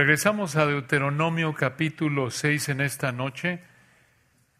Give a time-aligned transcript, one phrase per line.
[0.00, 3.60] Regresamos a Deuteronomio capítulo 6 en esta noche.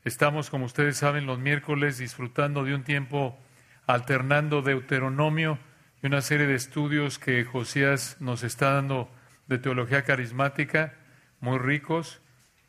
[0.04, 3.38] Estamos, como ustedes saben, los miércoles disfrutando de un tiempo
[3.86, 5.58] alternando Deuteronomio
[6.02, 9.10] y una serie de estudios que Josías nos está dando
[9.46, 10.92] de teología carismática,
[11.40, 12.20] muy ricos.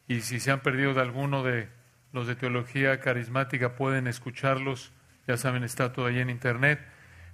[0.08, 1.68] Y si se han perdido de alguno de
[2.14, 4.94] los de teología carismática, pueden escucharlos.
[5.28, 6.80] Ya saben, está todo ahí en internet.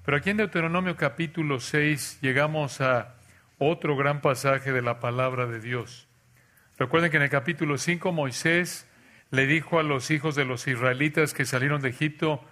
[0.03, 3.16] Pero aquí en Deuteronomio capítulo 6 llegamos a
[3.57, 6.07] otro gran pasaje de la palabra de Dios.
[6.77, 8.87] Recuerden que en el capítulo 5 Moisés
[9.31, 12.45] le dijo a los hijos de los israelitas que salieron de Egipto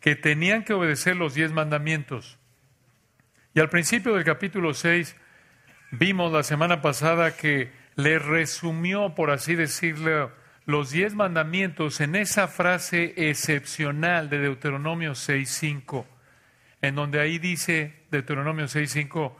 [0.00, 2.38] que tenían que obedecer los diez mandamientos.
[3.54, 5.16] Y al principio del capítulo 6
[5.92, 10.32] vimos la semana pasada que le resumió, por así decirlo,
[10.66, 16.06] los diez mandamientos en esa frase excepcional de Deuteronomio 6.5,
[16.82, 19.34] en donde ahí dice Deuteronomio 6.5,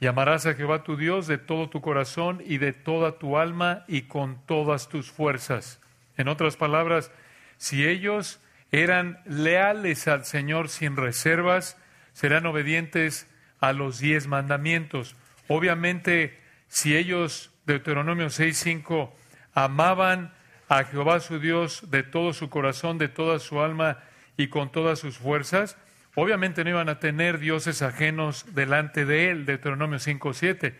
[0.00, 4.02] Llamarás a Jehová tu Dios de todo tu corazón y de toda tu alma y
[4.02, 5.78] con todas tus fuerzas.
[6.16, 7.12] En otras palabras,
[7.58, 8.40] si ellos
[8.72, 11.76] eran leales al Señor sin reservas,
[12.14, 13.28] serán obedientes
[13.60, 15.16] a los diez mandamientos.
[15.48, 19.10] Obviamente, si ellos, Deuteronomio 6.5,
[19.52, 20.32] amaban
[20.68, 23.98] a Jehová su Dios de todo su corazón, de toda su alma
[24.36, 25.76] y con todas sus fuerzas,
[26.14, 30.74] Obviamente no iban a tener dioses ajenos delante de él, Deuteronomio 5.7.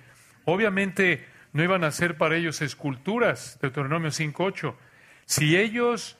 [0.45, 4.75] Obviamente no iban a hacer para ellos esculturas, Deuteronomio 5.8.
[5.27, 6.17] Si ellos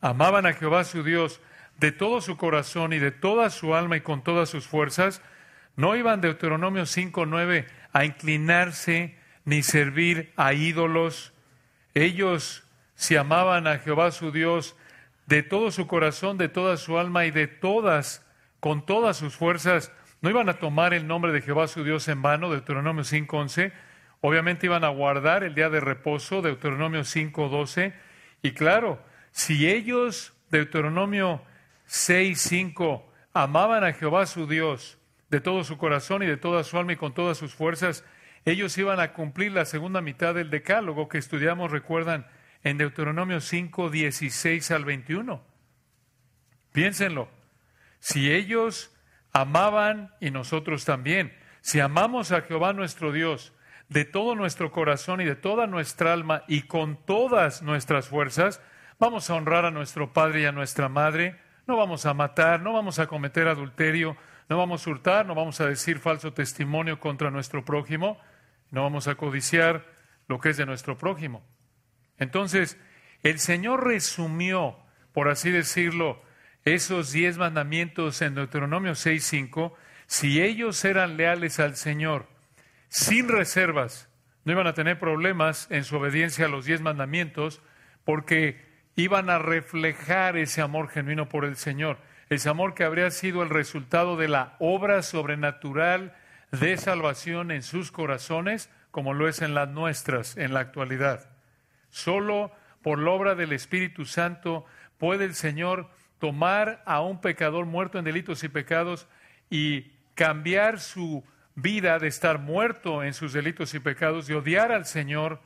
[0.00, 1.40] amaban a Jehová su Dios
[1.78, 5.22] de todo su corazón y de toda su alma y con todas sus fuerzas,
[5.76, 11.32] no iban Deuteronomio 5.9 a inclinarse ni servir a ídolos.
[11.94, 14.76] Ellos, si amaban a Jehová su Dios,
[15.32, 18.22] de todo su corazón, de toda su alma y de todas,
[18.60, 22.20] con todas sus fuerzas, no iban a tomar el nombre de Jehová su Dios en
[22.20, 23.72] vano, Deuteronomio 5.11,
[24.20, 27.94] obviamente iban a guardar el día de reposo, Deuteronomio 5.12,
[28.42, 31.40] y claro, si ellos, Deuteronomio
[31.88, 34.98] 6.5, amaban a Jehová su Dios
[35.30, 38.04] de todo su corazón y de toda su alma y con todas sus fuerzas,
[38.44, 42.26] ellos iban a cumplir la segunda mitad del decálogo que estudiamos, recuerdan,
[42.64, 45.42] en Deuteronomio 5, 16 al 21.
[46.72, 47.28] Piénsenlo.
[47.98, 48.94] Si ellos
[49.32, 53.52] amaban y nosotros también, si amamos a Jehová nuestro Dios
[53.88, 58.60] de todo nuestro corazón y de toda nuestra alma y con todas nuestras fuerzas,
[58.98, 62.72] vamos a honrar a nuestro Padre y a nuestra Madre, no vamos a matar, no
[62.72, 64.16] vamos a cometer adulterio,
[64.48, 68.18] no vamos a hurtar, no vamos a decir falso testimonio contra nuestro prójimo,
[68.70, 69.84] no vamos a codiciar
[70.26, 71.42] lo que es de nuestro prójimo.
[72.22, 72.78] Entonces,
[73.22, 74.76] el Señor resumió,
[75.12, 76.22] por así decirlo,
[76.64, 79.72] esos diez mandamientos en Deuteronomio 6.5,
[80.06, 82.26] si ellos eran leales al Señor,
[82.88, 84.08] sin reservas,
[84.44, 87.60] no iban a tener problemas en su obediencia a los diez mandamientos,
[88.04, 88.60] porque
[88.96, 93.50] iban a reflejar ese amor genuino por el Señor, ese amor que habría sido el
[93.50, 96.14] resultado de la obra sobrenatural
[96.50, 101.31] de salvación en sus corazones, como lo es en las nuestras en la actualidad.
[101.92, 102.50] Solo
[102.82, 104.64] por la obra del Espíritu Santo
[104.98, 109.06] puede el Señor tomar a un pecador muerto en delitos y pecados
[109.50, 111.22] y cambiar su
[111.54, 115.42] vida de estar muerto en sus delitos y pecados, de odiar al Señor,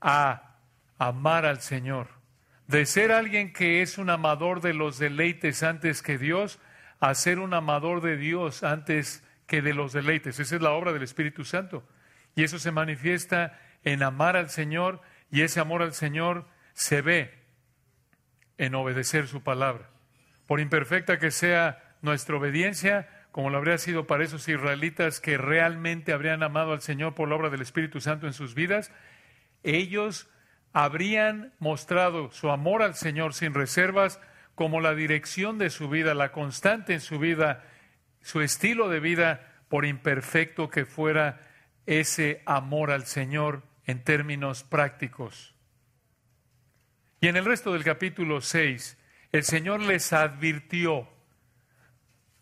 [0.00, 0.56] a
[0.98, 2.08] amar al Señor.
[2.66, 6.60] De ser alguien que es un amador de los deleites antes que Dios,
[6.98, 10.40] a ser un amador de Dios antes que de los deleites.
[10.40, 11.86] Esa es la obra del Espíritu Santo.
[12.34, 17.34] Y eso se manifiesta en amar al Señor y ese amor al Señor se ve
[18.58, 19.90] en obedecer su palabra.
[20.46, 26.12] Por imperfecta que sea nuestra obediencia, como lo habría sido para esos israelitas que realmente
[26.12, 28.92] habrían amado al Señor por la obra del Espíritu Santo en sus vidas,
[29.62, 30.28] ellos
[30.72, 34.20] habrían mostrado su amor al Señor sin reservas
[34.54, 37.64] como la dirección de su vida, la constante en su vida,
[38.20, 41.40] su estilo de vida, por imperfecto que fuera
[41.86, 45.54] ese amor al Señor en términos prácticos.
[47.20, 48.96] Y en el resto del capítulo 6,
[49.32, 51.08] el Señor les advirtió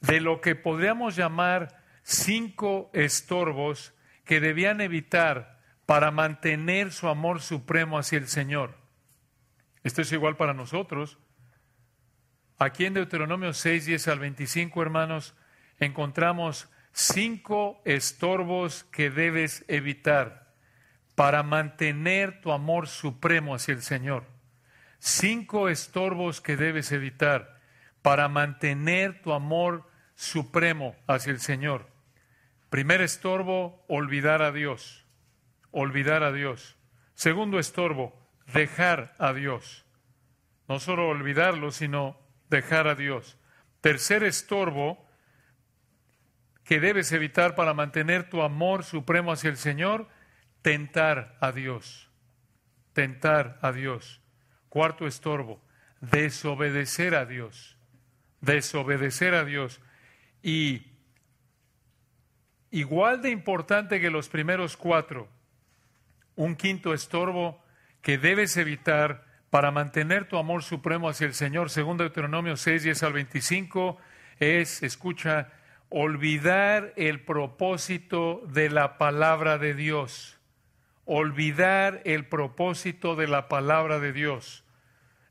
[0.01, 7.99] de lo que podríamos llamar cinco estorbos que debían evitar para mantener su amor supremo
[7.99, 8.77] hacia el Señor.
[9.83, 11.19] Esto es igual para nosotros.
[12.59, 15.35] Aquí en Deuteronomio 6, 10 al 25, hermanos,
[15.79, 20.48] encontramos cinco estorbos que debes evitar
[21.19, 24.23] para mantener tu amor supremo hacia el Señor.
[25.01, 27.59] Cinco estorbos que debes evitar
[28.03, 29.83] para mantener tu amor
[30.15, 31.89] supremo hacia el Señor.
[32.71, 35.07] Primer estorbo, olvidar a Dios.
[35.73, 36.77] olvidar a Dios.
[37.15, 38.17] Segundo estorbo,
[38.55, 39.85] dejar a Dios.
[40.69, 42.17] No solo olvidarlo, sino
[42.49, 43.37] dejar a Dios.
[43.81, 45.05] Tercer estorbo
[46.63, 50.07] que debes evitar para mantener tu amor supremo hacia el Señor,
[50.63, 52.11] tentar a Dios.
[52.93, 54.21] Tentar a Dios.
[54.69, 55.61] Cuarto estorbo,
[56.01, 57.77] desobedecer a Dios.
[58.41, 59.81] Desobedecer a Dios.
[60.43, 60.87] Y
[62.71, 65.29] igual de importante que los primeros cuatro,
[66.37, 67.63] un quinto estorbo
[68.03, 73.03] que debes evitar para mantener tu amor supremo hacia el Señor, según Deuteronomio 6, 10
[73.03, 73.99] al 25,
[74.39, 75.51] es, escucha,
[75.89, 80.38] olvidar el propósito de la palabra de Dios.
[81.11, 84.63] Olvidar el propósito de la palabra de Dios.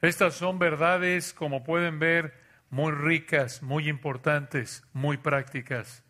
[0.01, 2.33] Estas son verdades, como pueden ver,
[2.71, 6.03] muy ricas, muy importantes, muy prácticas.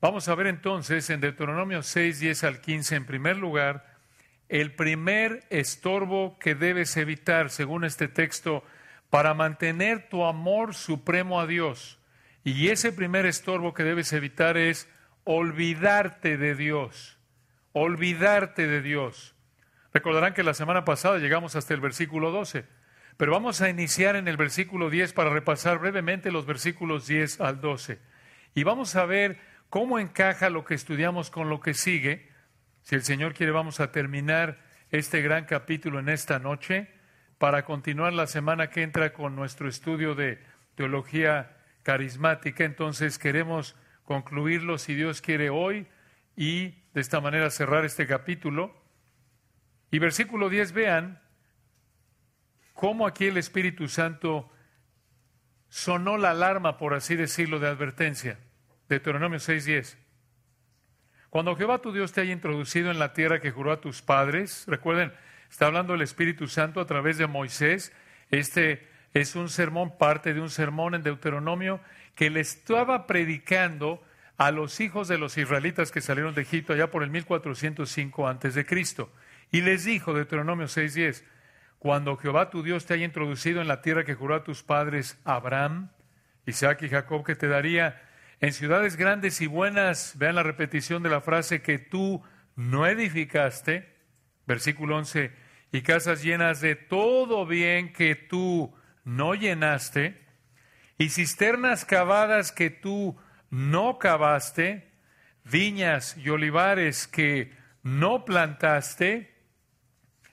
[0.00, 3.98] Vamos a ver entonces en Deuteronomio 6, 10 al 15, en primer lugar,
[4.48, 8.62] el primer estorbo que debes evitar, según este texto,
[9.10, 11.98] para mantener tu amor supremo a Dios.
[12.44, 14.88] Y ese primer estorbo que debes evitar es
[15.24, 17.19] olvidarte de Dios.
[17.72, 19.34] Olvidarte de Dios.
[19.92, 22.64] Recordarán que la semana pasada llegamos hasta el versículo 12,
[23.16, 27.60] pero vamos a iniciar en el versículo 10 para repasar brevemente los versículos 10 al
[27.60, 28.00] 12.
[28.54, 29.38] Y vamos a ver
[29.70, 32.28] ¿Cómo encaja lo que estudiamos con lo que sigue?
[32.82, 34.58] Si el Señor quiere, vamos a terminar
[34.90, 36.88] este gran capítulo en esta noche
[37.38, 40.42] para continuar la semana que entra con nuestro estudio de
[40.74, 42.64] teología carismática.
[42.64, 45.86] Entonces queremos concluirlo, si Dios quiere, hoy
[46.34, 48.74] y de esta manera cerrar este capítulo.
[49.90, 51.20] Y versículo 10, vean
[52.74, 54.50] cómo aquí el Espíritu Santo
[55.68, 58.38] sonó la alarma, por así decirlo, de advertencia.
[58.88, 59.96] Deuteronomio 6:10.
[61.30, 64.64] Cuando Jehová tu Dios te haya introducido en la tierra que juró a tus padres,
[64.66, 65.12] recuerden,
[65.48, 67.92] está hablando el Espíritu Santo a través de Moisés,
[68.30, 71.80] este es un sermón, parte de un sermón en Deuteronomio
[72.16, 74.02] que le estaba predicando
[74.40, 78.54] a los hijos de los israelitas que salieron de Egipto allá por el 1405 antes
[78.54, 79.12] de Cristo.
[79.52, 81.24] Y les dijo, Deuteronomio 6:10,
[81.78, 85.18] cuando Jehová tu Dios te haya introducido en la tierra que juró a tus padres
[85.26, 85.90] Abraham,
[86.46, 88.00] Isaac y Jacob, que te daría
[88.40, 92.22] en ciudades grandes y buenas, vean la repetición de la frase que tú
[92.56, 93.94] no edificaste,
[94.46, 95.32] versículo 11,
[95.70, 100.18] y casas llenas de todo bien que tú no llenaste,
[100.96, 104.90] y cisternas cavadas que tú no cavaste,
[105.44, 107.52] viñas y olivares que
[107.82, 109.34] no plantaste,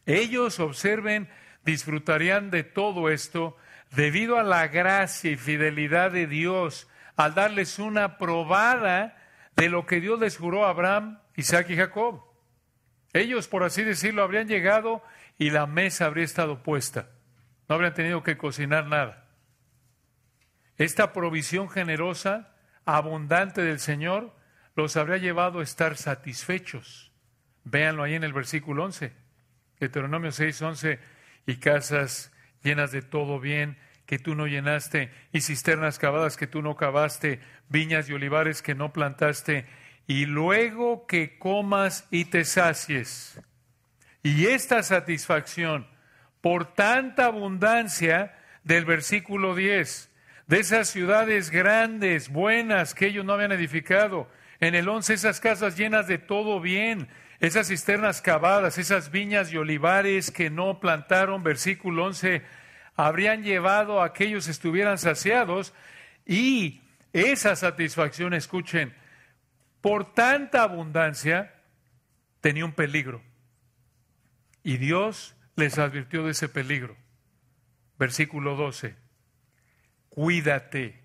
[0.06, 1.30] ellos observen,
[1.66, 3.58] disfrutarían de todo esto
[3.92, 9.18] debido a la gracia y fidelidad de Dios al darles una probada
[9.56, 12.24] de lo que Dios les juró a Abraham, Isaac y Jacob.
[13.12, 15.02] Ellos, por así decirlo, habrían llegado
[15.38, 17.10] y la mesa habría estado puesta.
[17.68, 19.26] No habrían tenido que cocinar nada.
[20.78, 22.56] Esta provisión generosa,
[22.88, 24.34] abundante del Señor,
[24.76, 27.12] los habría llevado a estar satisfechos.
[27.66, 29.14] Véanlo ahí en el versículo 11,
[29.80, 31.00] Deuteronomio 6, 11,
[31.46, 32.32] y casas
[32.64, 37.42] llenas de todo bien, que tú no llenaste, y cisternas cavadas que tú no cavaste,
[37.68, 39.66] viñas y olivares que no plantaste,
[40.08, 43.42] y luego que comas y te sacies.
[44.24, 45.88] Y esta satisfacción,
[46.40, 50.10] por tanta abundancia del versículo 10,
[50.48, 55.78] de esas ciudades grandes, buenas, que ellos no habían edificado, en el 11 esas casas
[55.78, 62.06] llenas de todo bien, esas cisternas cavadas, esas viñas y olivares que no plantaron, versículo
[62.06, 62.42] 11,
[62.96, 65.74] habrían llevado a que ellos estuvieran saciados
[66.26, 66.82] y
[67.14, 68.96] esa satisfacción, escuchen,
[69.82, 71.54] por tanta abundancia,
[72.42, 73.22] tenía un peligro.
[74.64, 76.98] Y Dios les advirtió de ese peligro.
[77.98, 79.07] Versículo 12.
[80.18, 81.00] Cuídate.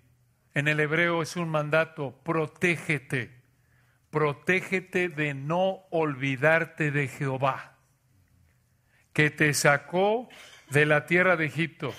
[0.55, 3.29] En el hebreo es un mandato, protégete.
[4.09, 7.75] Protégete de no olvidarte de Jehová,
[9.13, 10.29] que te sacó
[10.71, 11.93] de la tierra de Egipto,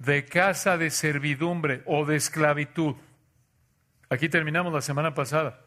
[0.00, 2.96] de casa de servidumbre o de esclavitud.
[4.08, 5.60] Aquí terminamos la semana pasada.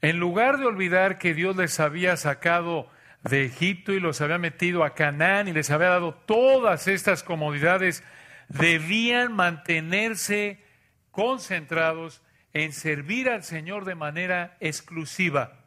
[0.00, 2.88] En lugar de olvidar que Dios les había sacado
[3.22, 8.02] de Egipto y los había metido a Canaán y les había dado todas estas comodidades,
[8.50, 10.62] debían mantenerse
[11.10, 15.64] concentrados en servir al Señor de manera exclusiva.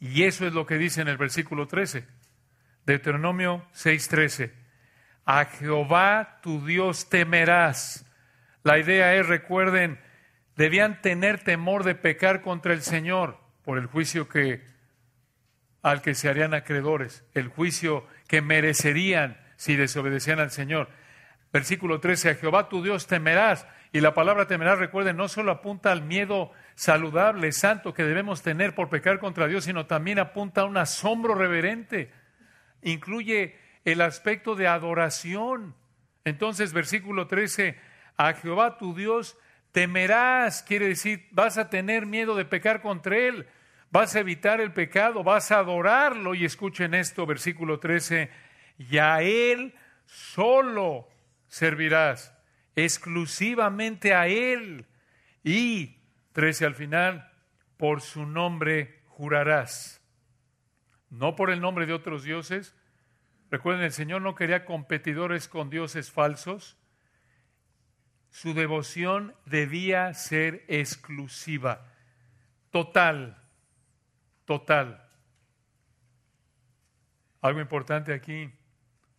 [0.00, 2.04] Y eso es lo que dice en el versículo 13,
[2.84, 4.52] Deuteronomio 6:13.
[5.24, 8.04] A Jehová tu Dios temerás.
[8.64, 10.00] La idea es, recuerden,
[10.56, 14.64] debían tener temor de pecar contra el Señor por el juicio que
[15.82, 20.88] al que se harían acreedores, el juicio que merecerían si desobedecían al Señor.
[21.52, 23.66] Versículo 13, a Jehová tu Dios temerás.
[23.92, 28.74] Y la palabra temerás, recuerden, no solo apunta al miedo saludable, santo que debemos tener
[28.74, 32.10] por pecar contra Dios, sino también apunta a un asombro reverente.
[32.80, 33.54] Incluye
[33.84, 35.74] el aspecto de adoración.
[36.24, 37.78] Entonces, versículo 13,
[38.16, 39.36] a Jehová tu Dios
[39.72, 43.46] temerás, quiere decir, vas a tener miedo de pecar contra Él,
[43.90, 46.34] vas a evitar el pecado, vas a adorarlo.
[46.34, 48.30] Y escuchen esto, versículo 13,
[48.78, 49.74] y a Él
[50.06, 51.11] solo
[51.52, 52.34] servirás,
[52.74, 54.86] exclusivamente a Él.
[55.44, 55.98] Y,
[56.32, 57.30] 13 al final,
[57.76, 60.00] por su nombre jurarás.
[61.10, 62.74] No por el nombre de otros dioses,
[63.52, 66.78] Recuerden, el Señor no quería competidores con dioses falsos.
[68.30, 71.92] Su devoción debía ser exclusiva,
[72.70, 73.36] total,
[74.46, 75.06] total.
[77.42, 78.50] Algo importante aquí,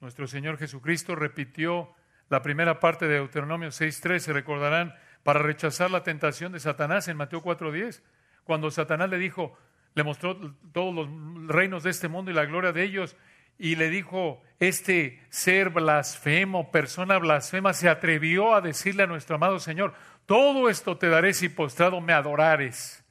[0.02, 1.94] nuestro Señor Jesucristo repitió
[2.34, 7.16] la primera parte de Deuteronomio 6.3, se recordarán, para rechazar la tentación de Satanás en
[7.16, 8.02] Mateo 4.10,
[8.44, 9.56] cuando Satanás le dijo,
[9.94, 10.36] le mostró
[10.72, 11.08] todos los
[11.48, 13.16] reinos de este mundo y la gloria de ellos,
[13.60, 19.60] y le dijo, este ser blasfemo, persona blasfema, se atrevió a decirle a nuestro amado
[19.60, 19.94] Señor,
[20.26, 23.06] todo esto te daré si postrado me adorares.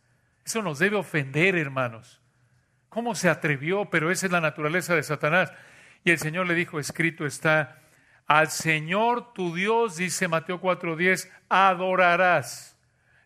[0.45, 2.21] Eso nos debe ofender, hermanos.
[2.89, 3.89] ¿Cómo se atrevió?
[3.89, 5.53] Pero esa es la naturaleza de Satanás.
[6.03, 7.82] Y el Señor le dijo, escrito está,
[8.39, 12.79] al Señor tu Dios, dice Mateo 4:10, adorarás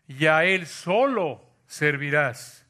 [0.05, 2.65] y a Él solo servirás.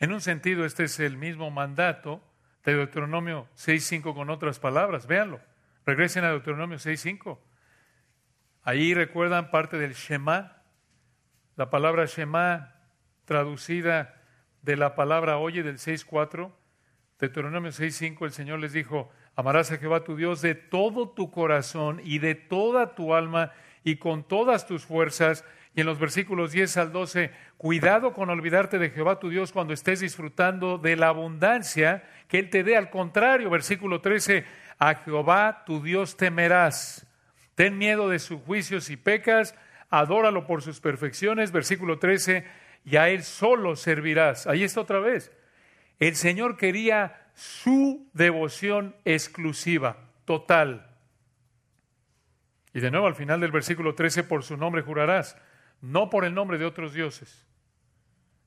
[0.00, 2.20] En un sentido, este es el mismo mandato
[2.64, 5.06] de Deuteronomio 6.5 con otras palabras.
[5.06, 5.40] Véanlo.
[5.86, 7.38] Regresen a Deuteronomio 6.5.
[8.64, 10.64] Ahí recuerdan parte del Shema.
[11.54, 12.74] La palabra Shema
[13.24, 14.20] traducida
[14.62, 16.52] de la palabra oye del 6.4.
[17.22, 22.00] Deuteronomio 6.5 el Señor les dijo, amarás a Jehová tu Dios de todo tu corazón
[22.02, 23.52] y de toda tu alma
[23.84, 25.44] y con todas tus fuerzas
[25.76, 29.72] y en los versículos 10 al 12, cuidado con olvidarte de Jehová tu Dios cuando
[29.72, 32.76] estés disfrutando de la abundancia que Él te dé.
[32.76, 34.44] Al contrario, versículo 13,
[34.80, 37.06] a Jehová tu Dios temerás.
[37.54, 39.54] Ten miedo de sus juicios y pecas,
[39.90, 41.52] adóralo por sus perfecciones.
[41.52, 42.44] Versículo 13,
[42.84, 44.48] y a Él solo servirás.
[44.48, 45.30] Ahí está otra vez.
[45.98, 50.90] El Señor quería su devoción exclusiva, total.
[52.74, 55.36] Y de nuevo al final del versículo 13, por su nombre jurarás
[55.82, 57.44] no por el nombre de otros dioses.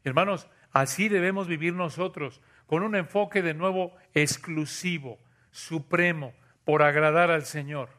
[0.04, 5.20] Hermanos, así debemos vivir nosotros, con un enfoque de nuevo exclusivo,
[5.52, 6.34] supremo,
[6.64, 7.90] por agradar al Señor.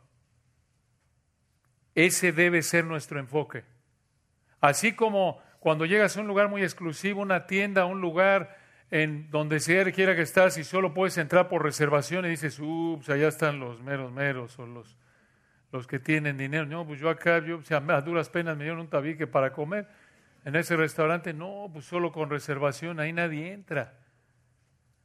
[1.94, 3.64] Ese debe ser nuestro enfoque.
[4.60, 8.56] Así como cuando llegas a un lugar muy exclusivo, una tienda, un lugar
[8.90, 13.10] en donde sea quiera que estás y solo puedes entrar por reservación y dices, ups,
[13.10, 14.96] allá están los meros meros o los
[15.72, 16.66] los que tienen dinero.
[16.66, 19.88] No, pues yo acá, yo, a duras penas me dieron un tabique para comer.
[20.44, 23.98] En ese restaurante, no, pues solo con reservación, ahí nadie entra.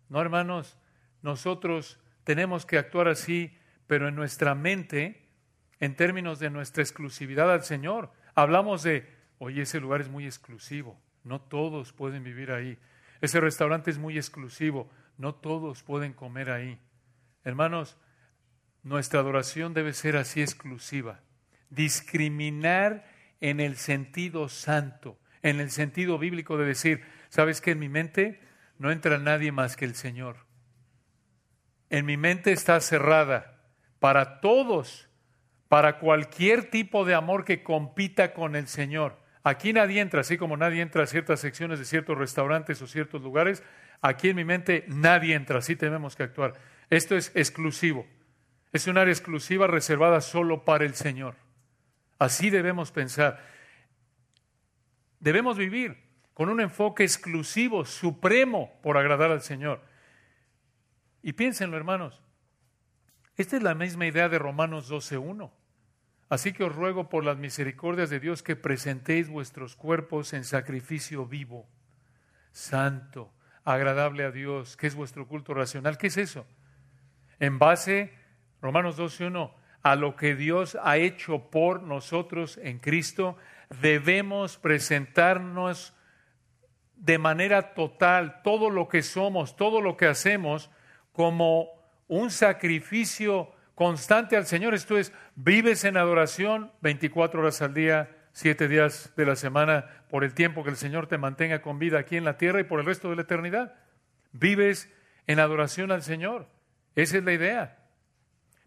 [0.09, 0.77] No, hermanos,
[1.21, 3.57] nosotros tenemos que actuar así,
[3.87, 5.27] pero en nuestra mente,
[5.79, 8.11] en términos de nuestra exclusividad al Señor.
[8.35, 9.09] Hablamos de,
[9.39, 12.77] oye, ese lugar es muy exclusivo, no todos pueden vivir ahí.
[13.21, 16.79] Ese restaurante es muy exclusivo, no todos pueden comer ahí.
[17.43, 17.97] Hermanos,
[18.83, 21.21] nuestra adoración debe ser así exclusiva.
[21.69, 23.07] Discriminar
[23.39, 28.41] en el sentido santo, en el sentido bíblico de decir, ¿sabes que en mi mente
[28.79, 30.37] no entra nadie más que el Señor?
[31.91, 33.61] En mi mente está cerrada
[33.99, 35.09] para todos,
[35.67, 39.20] para cualquier tipo de amor que compita con el Señor.
[39.43, 43.21] Aquí nadie entra, así como nadie entra a ciertas secciones de ciertos restaurantes o ciertos
[43.21, 43.63] lugares,
[44.01, 46.53] aquí en mi mente nadie entra, así tenemos que actuar.
[46.89, 48.05] Esto es exclusivo.
[48.71, 51.35] Es un área exclusiva reservada solo para el Señor.
[52.19, 53.43] Así debemos pensar.
[55.19, 55.97] Debemos vivir
[56.33, 59.81] con un enfoque exclusivo, supremo, por agradar al Señor.
[61.23, 62.21] Y piénsenlo, hermanos.
[63.37, 65.51] Esta es la misma idea de Romanos 12.1.
[66.31, 71.25] Así que os ruego por las misericordias de Dios que presentéis vuestros cuerpos en sacrificio
[71.25, 71.67] vivo,
[72.53, 73.33] santo,
[73.65, 75.97] agradable a Dios, que es vuestro culto racional.
[75.97, 76.47] ¿Qué es eso?
[77.41, 78.13] En base
[78.61, 79.51] Romanos 12.1,
[79.83, 83.35] a lo que Dios ha hecho por nosotros en Cristo,
[83.81, 85.93] debemos presentarnos
[86.95, 90.71] de manera total todo lo que somos, todo lo que hacemos,
[91.11, 91.67] como
[92.07, 94.73] un sacrificio constante al Señor.
[94.73, 100.23] Esto es, vives en adoración 24 horas al día, siete días de la semana por
[100.23, 102.79] el tiempo que el Señor te mantenga con vida aquí en la tierra y por
[102.79, 103.75] el resto de la eternidad.
[104.31, 104.89] Vives
[105.27, 106.47] en adoración al Señor.
[106.95, 107.77] Esa es la idea.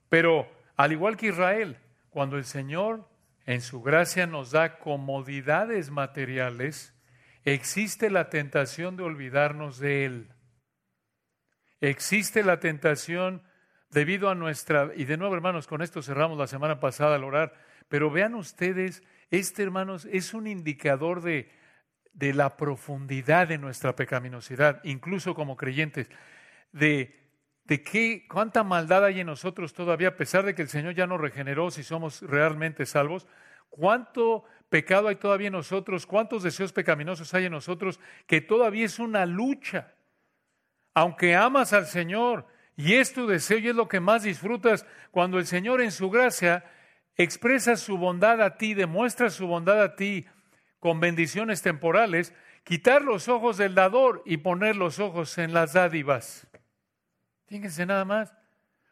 [0.09, 1.79] Pero al igual que Israel,
[2.11, 3.09] cuando el Señor
[3.47, 6.95] en su gracia nos da comodidades materiales,
[7.45, 10.29] existe la tentación de olvidarnos de Él.
[11.81, 13.43] Existe la tentación
[13.95, 17.55] debido a nuestra, y de nuevo hermanos, con esto cerramos la semana pasada al orar,
[17.89, 21.51] pero vean ustedes, este hermanos es un indicador de,
[22.13, 26.11] de la profundidad de nuestra pecaminosidad, incluso como creyentes,
[26.73, 27.25] de
[27.65, 31.07] de qué, cuánta maldad hay en nosotros todavía, a pesar de que el Señor ya
[31.07, 33.27] nos regeneró si somos realmente salvos,
[33.71, 38.99] cuánto pecado hay todavía en nosotros, cuántos deseos pecaminosos hay en nosotros, que todavía es
[38.99, 39.95] una lucha.
[40.93, 42.47] Aunque amas al Señor
[42.77, 46.11] y es tu deseo y es lo que más disfrutas, cuando el Señor en su
[46.11, 46.65] gracia
[47.17, 50.27] expresa su bondad a ti, demuestra su bondad a ti
[50.81, 56.47] con bendiciones temporales, quitar los ojos del dador y poner los ojos en las dádivas.
[57.47, 58.35] Fíjense nada más.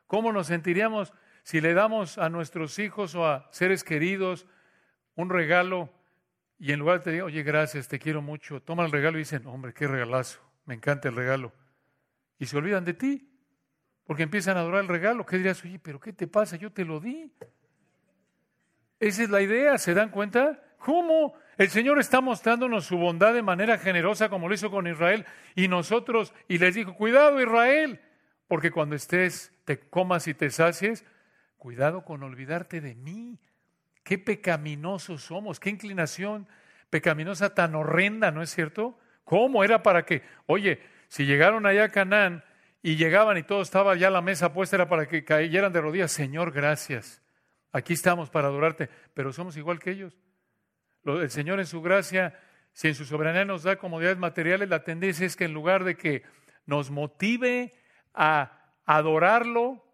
[0.06, 1.12] ¿Cómo nos sentiríamos
[1.42, 4.46] si le damos a nuestros hijos o a seres queridos
[5.16, 5.90] un regalo
[6.58, 9.46] y en lugar de decir, oye, gracias, te quiero mucho, toma el regalo y dicen,
[9.46, 11.52] hombre, qué regalazo, me encanta el regalo.
[12.38, 13.31] Y se olvidan de ti,
[14.12, 15.24] porque empiezan a adorar el regalo.
[15.24, 15.64] ¿Qué dirías?
[15.64, 16.56] Oye, pero ¿qué te pasa?
[16.56, 17.32] Yo te lo di.
[19.00, 20.62] Esa es la idea, ¿se dan cuenta?
[20.76, 21.32] ¿Cómo?
[21.56, 25.66] El Señor está mostrándonos su bondad de manera generosa como lo hizo con Israel y
[25.66, 28.02] nosotros, y les dijo, cuidado Israel,
[28.48, 31.06] porque cuando estés, te comas y te sacies,
[31.56, 33.40] cuidado con olvidarte de mí.
[34.04, 36.46] Qué pecaminosos somos, qué inclinación
[36.90, 38.98] pecaminosa tan horrenda, ¿no es cierto?
[39.24, 42.44] ¿Cómo era para que, oye, si llegaron allá a Canaán
[42.82, 46.10] y llegaban y todo estaba ya la mesa puesta, era para que cayeran de rodillas,
[46.10, 47.22] Señor, gracias.
[47.70, 50.18] Aquí estamos para adorarte, pero somos igual que ellos.
[51.04, 52.38] El Señor en su gracia,
[52.72, 55.96] si en su soberanía nos da comodidades materiales, la tendencia es que en lugar de
[55.96, 56.22] que
[56.66, 57.72] nos motive
[58.14, 59.84] a adorarlo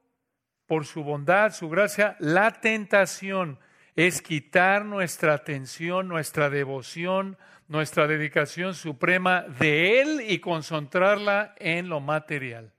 [0.67, 3.59] por su bondad, su gracia, la tentación
[3.97, 7.37] es quitar nuestra atención, nuestra devoción,
[7.69, 12.73] nuestra dedicación suprema de Él y concentrarla en lo material.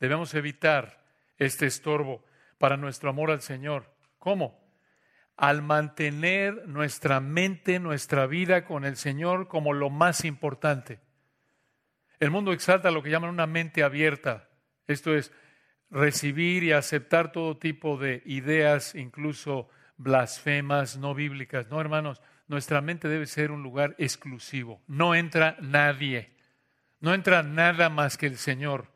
[0.00, 1.04] Debemos evitar
[1.38, 2.24] este estorbo
[2.58, 3.92] para nuestro amor al Señor.
[4.18, 4.64] ¿Cómo?
[5.36, 11.00] Al mantener nuestra mente, nuestra vida con el Señor como lo más importante.
[12.18, 14.48] El mundo exalta lo que llaman una mente abierta.
[14.86, 15.32] Esto es
[15.90, 21.68] recibir y aceptar todo tipo de ideas, incluso blasfemas, no bíblicas.
[21.68, 24.80] No, hermanos, nuestra mente debe ser un lugar exclusivo.
[24.86, 26.30] No entra nadie.
[27.00, 28.95] No entra nada más que el Señor.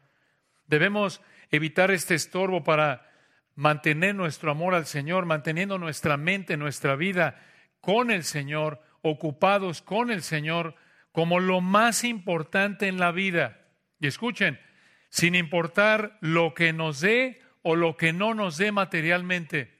[0.70, 3.10] Debemos evitar este estorbo para
[3.56, 7.42] mantener nuestro amor al Señor, manteniendo nuestra mente, nuestra vida
[7.80, 10.76] con el Señor, ocupados con el Señor
[11.10, 13.66] como lo más importante en la vida.
[13.98, 14.60] Y escuchen,
[15.08, 19.76] sin importar lo que nos dé o lo que no nos dé materialmente.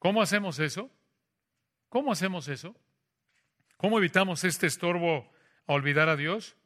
[0.00, 0.90] ¿Cómo hacemos eso?
[1.88, 2.74] ¿Cómo hacemos eso?
[3.76, 5.32] ¿Cómo evitamos este estorbo
[5.68, 6.56] a olvidar a Dios?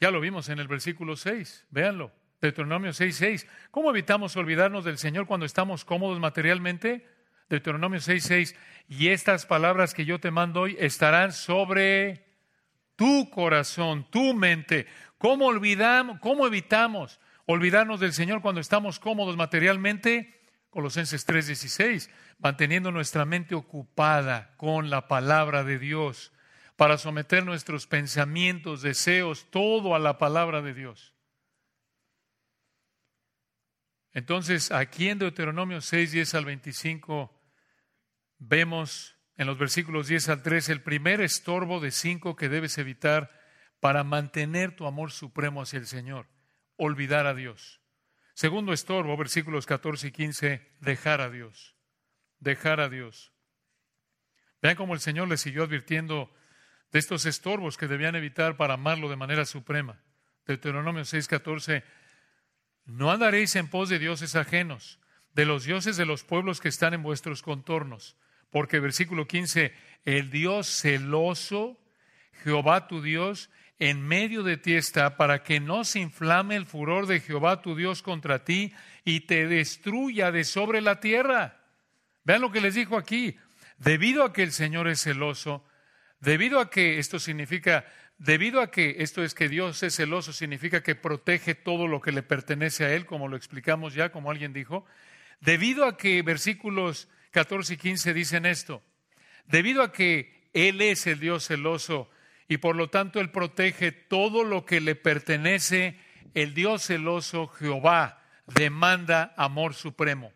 [0.00, 3.46] Ya lo vimos en el versículo 6, véanlo, Deuteronomio 6, 6.
[3.70, 7.08] ¿Cómo evitamos olvidarnos del Señor cuando estamos cómodos materialmente?
[7.48, 8.56] Deuteronomio 6, 6.
[8.88, 12.26] Y estas palabras que yo te mando hoy estarán sobre
[12.94, 14.86] tu corazón, tu mente.
[15.16, 20.42] ¿Cómo olvidamos, cómo evitamos olvidarnos del Señor cuando estamos cómodos materialmente?
[20.68, 26.32] Colosenses 3:16, manteniendo nuestra mente ocupada con la palabra de Dios
[26.76, 31.14] para someter nuestros pensamientos, deseos, todo a la palabra de Dios.
[34.12, 37.38] Entonces, aquí en Deuteronomio 6, 10 al 25,
[38.38, 43.30] vemos en los versículos 10 al 13 el primer estorbo de cinco que debes evitar
[43.80, 46.26] para mantener tu amor supremo hacia el Señor,
[46.76, 47.80] olvidar a Dios.
[48.34, 51.76] Segundo estorbo, versículos 14 y 15, dejar a Dios,
[52.38, 53.32] dejar a Dios.
[54.60, 56.30] Vean cómo el Señor les siguió advirtiendo
[56.96, 60.00] de estos estorbos que debían evitar para amarlo de manera suprema.
[60.46, 61.84] Deuteronomio 6, 14,
[62.86, 64.98] no andaréis en pos de dioses ajenos,
[65.34, 68.16] de los dioses de los pueblos que están en vuestros contornos
[68.50, 69.74] porque versículo 15,
[70.06, 71.78] el Dios celoso,
[72.42, 77.06] Jehová tu Dios, en medio de ti está para que no se inflame el furor
[77.06, 78.72] de Jehová tu Dios contra ti
[79.04, 81.60] y te destruya de sobre la tierra.
[82.24, 83.36] Vean lo que les dijo aquí.
[83.76, 85.62] Debido a que el Señor es celoso,
[86.20, 87.84] debido a que esto significa,
[88.18, 92.12] debido a que esto es que Dios es celoso, significa que protege todo lo que
[92.12, 94.84] le pertenece a Él, como lo explicamos ya, como alguien dijo,
[95.40, 98.82] debido a que versículos 14 y 15 dicen esto.
[99.44, 102.10] Debido a que Él es el Dios celoso
[102.48, 105.98] y por lo tanto Él protege todo lo que le pertenece,
[106.34, 110.32] el Dios celoso Jehová demanda amor supremo.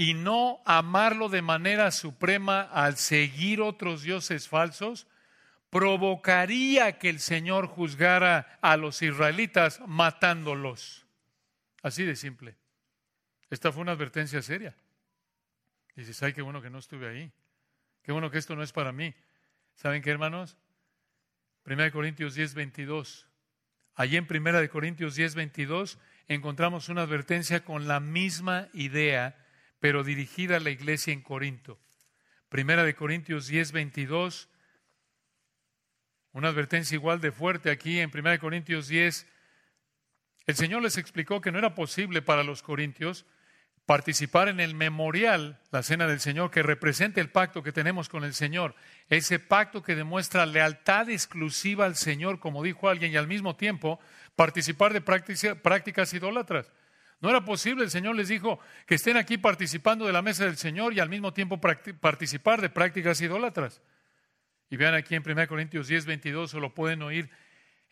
[0.00, 5.08] Y no amarlo de manera suprema al seguir otros dioses falsos,
[5.70, 11.04] provocaría que el Señor juzgara a los israelitas matándolos.
[11.82, 12.54] Así de simple.
[13.50, 14.76] Esta fue una advertencia seria.
[15.96, 17.32] Dices, ay, qué bueno que no estuve ahí.
[18.04, 19.16] Qué bueno que esto no es para mí.
[19.74, 20.56] ¿Saben qué, hermanos?
[21.66, 23.26] 1 Corintios 10, 22.
[23.96, 29.44] Allí en 1 Corintios 10, 22 encontramos una advertencia con la misma idea,
[29.80, 31.78] pero dirigida a la iglesia en Corinto.
[32.50, 34.48] 1 Corintios 10, 22
[36.38, 39.26] una advertencia igual de fuerte aquí en 1 Corintios 10.
[40.46, 43.26] El Señor les explicó que no era posible para los corintios
[43.86, 48.22] participar en el memorial, la cena del Señor, que representa el pacto que tenemos con
[48.22, 48.74] el Señor,
[49.08, 53.98] ese pacto que demuestra lealtad exclusiva al Señor, como dijo alguien, y al mismo tiempo
[54.36, 56.70] participar de prácticas idólatras.
[57.20, 60.56] No era posible, el Señor les dijo que estén aquí participando de la mesa del
[60.56, 63.80] Señor y al mismo tiempo participar de prácticas idólatras.
[64.70, 67.30] Y vean aquí en 1 Corintios 10, 22, o lo pueden oír,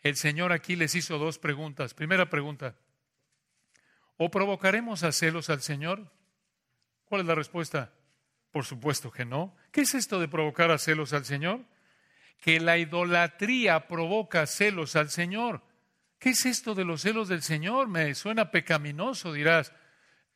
[0.01, 1.93] el Señor aquí les hizo dos preguntas.
[1.93, 2.75] Primera pregunta,
[4.15, 6.09] ¿o provocaremos a celos al Señor?
[7.05, 7.93] ¿Cuál es la respuesta?
[8.51, 9.55] Por supuesto que no.
[9.71, 11.65] ¿Qué es esto de provocar a celos al Señor?
[12.39, 15.63] Que la idolatría provoca celos al Señor.
[16.19, 17.87] ¿Qué es esto de los celos del Señor?
[17.87, 19.73] Me suena pecaminoso, dirás.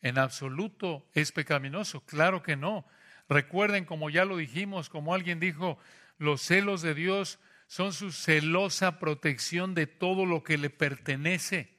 [0.02, 2.02] En absoluto es pecaminoso.
[2.06, 2.86] Claro que no.
[3.30, 5.78] Recuerden, como ya lo dijimos, como alguien dijo,
[6.18, 11.78] los celos de Dios son su celosa protección de todo lo que le pertenece.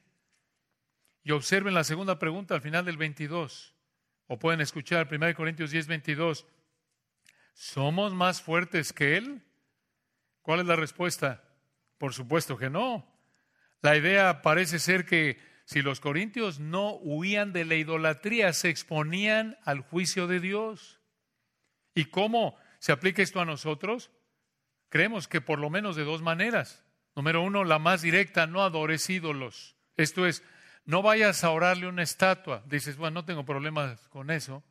[1.22, 3.74] Y observen la segunda pregunta al final del 22.
[4.26, 6.46] O pueden escuchar 1 Corintios 10, 22.
[7.52, 9.42] ¿Somos más fuertes que Él?
[10.40, 11.44] ¿Cuál es la respuesta?
[11.98, 13.11] Por supuesto que no.
[13.82, 19.58] La idea parece ser que si los corintios no huían de la idolatría, se exponían
[19.64, 21.00] al juicio de Dios.
[21.94, 24.10] ¿Y cómo se aplica esto a nosotros?
[24.88, 26.84] Creemos que por lo menos de dos maneras.
[27.16, 29.76] Número uno, la más directa, no adores ídolos.
[29.96, 30.42] Esto es,
[30.84, 32.62] no vayas a orarle una estatua.
[32.66, 34.62] Dices, bueno, no tengo problemas con eso.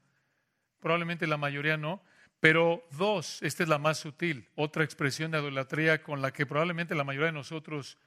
[0.79, 2.03] Probablemente la mayoría no.
[2.39, 6.95] Pero dos, esta es la más sutil, otra expresión de idolatría con la que probablemente
[6.95, 7.99] la mayoría de nosotros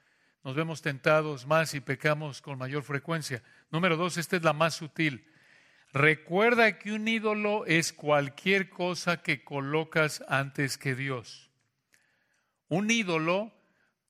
[0.44, 3.42] nos vemos tentados más y pecamos con mayor frecuencia.
[3.70, 5.26] Número dos, esta es la más sutil.
[5.94, 11.50] Recuerda que un ídolo es cualquier cosa que colocas antes que Dios.
[12.68, 13.54] Un ídolo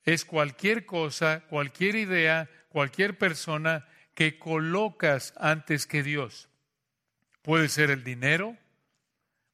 [0.03, 6.49] es cualquier cosa, cualquier idea, cualquier persona que colocas antes que Dios.
[7.43, 8.57] Puede ser el dinero,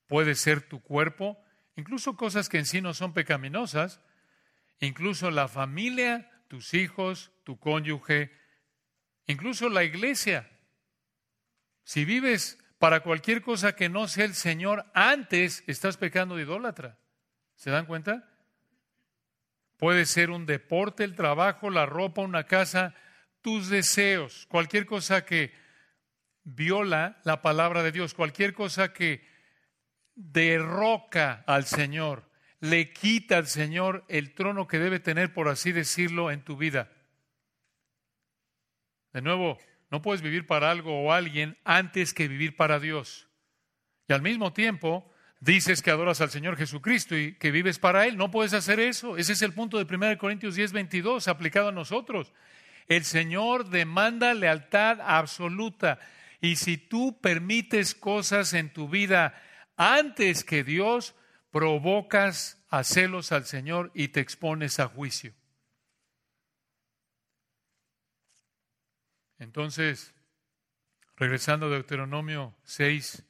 [0.06, 1.38] puede ser tu cuerpo,
[1.76, 4.00] incluso cosas que en sí no son pecaminosas,
[4.80, 8.32] incluso la familia, tus hijos, tu cónyuge,
[9.26, 10.50] incluso la iglesia.
[11.84, 16.98] Si vives para cualquier cosa que no sea el Señor, antes estás pecando de idólatra.
[17.54, 18.28] ¿Se dan cuenta?
[19.76, 22.96] Puede ser un deporte, el trabajo, la ropa, una casa,
[23.42, 25.54] tus deseos, cualquier cosa que
[26.42, 29.24] viola la palabra de Dios, cualquier cosa que
[30.16, 32.28] derroca al Señor,
[32.60, 36.90] le quita al Señor el trono que debe tener, por así decirlo, en tu vida.
[39.12, 39.58] De nuevo,
[39.90, 43.28] no puedes vivir para algo o alguien antes que vivir para Dios.
[44.08, 48.16] Y al mismo tiempo, dices que adoras al Señor Jesucristo y que vives para Él.
[48.16, 49.16] No puedes hacer eso.
[49.16, 52.32] Ese es el punto de 1 Corintios 10, 22 aplicado a nosotros.
[52.86, 55.98] El Señor demanda lealtad absoluta.
[56.40, 59.34] Y si tú permites cosas en tu vida
[59.76, 61.14] antes que Dios,
[61.50, 65.34] provocas a celos al Señor y te expones a juicio.
[69.38, 70.14] Entonces,
[71.16, 73.24] regresando a Deuteronomio 6,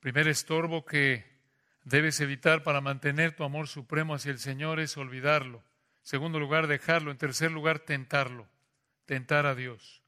[0.00, 1.24] primer estorbo que
[1.84, 5.62] debes evitar para mantener tu amor supremo hacia el Señor es olvidarlo.
[6.02, 7.10] segundo lugar, dejarlo.
[7.10, 8.48] En tercer lugar, tentarlo.
[9.04, 10.02] Tentar a Dios.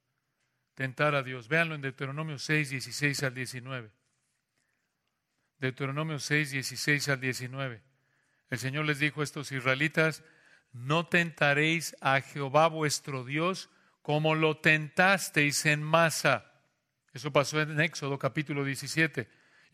[0.74, 1.48] Tentar a Dios.
[1.48, 3.90] Véanlo en Deuteronomio 6, 16 al 19.
[5.58, 7.82] Deuteronomio 6, 16 al 19.
[8.50, 10.22] El Señor les dijo a estos israelitas,
[10.72, 13.70] no tentaréis a Jehová vuestro Dios
[14.02, 16.52] como lo tentasteis en masa.
[17.12, 19.28] Eso pasó en Éxodo capítulo 17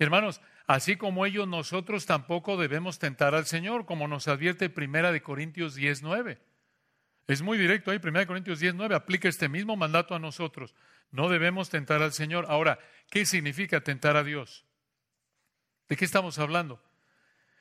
[0.04, 5.22] hermanos, así como ellos, nosotros tampoco debemos tentar al Señor, como nos advierte Primera de
[5.22, 6.02] Corintios 10,
[7.26, 10.74] Es muy directo ahí, 1 Corintios 10, 9, aplica este mismo mandato a nosotros.
[11.10, 12.46] No debemos tentar al Señor.
[12.48, 12.78] Ahora,
[13.10, 14.64] ¿qué significa tentar a Dios?
[15.90, 16.80] ¿De qué estamos hablando?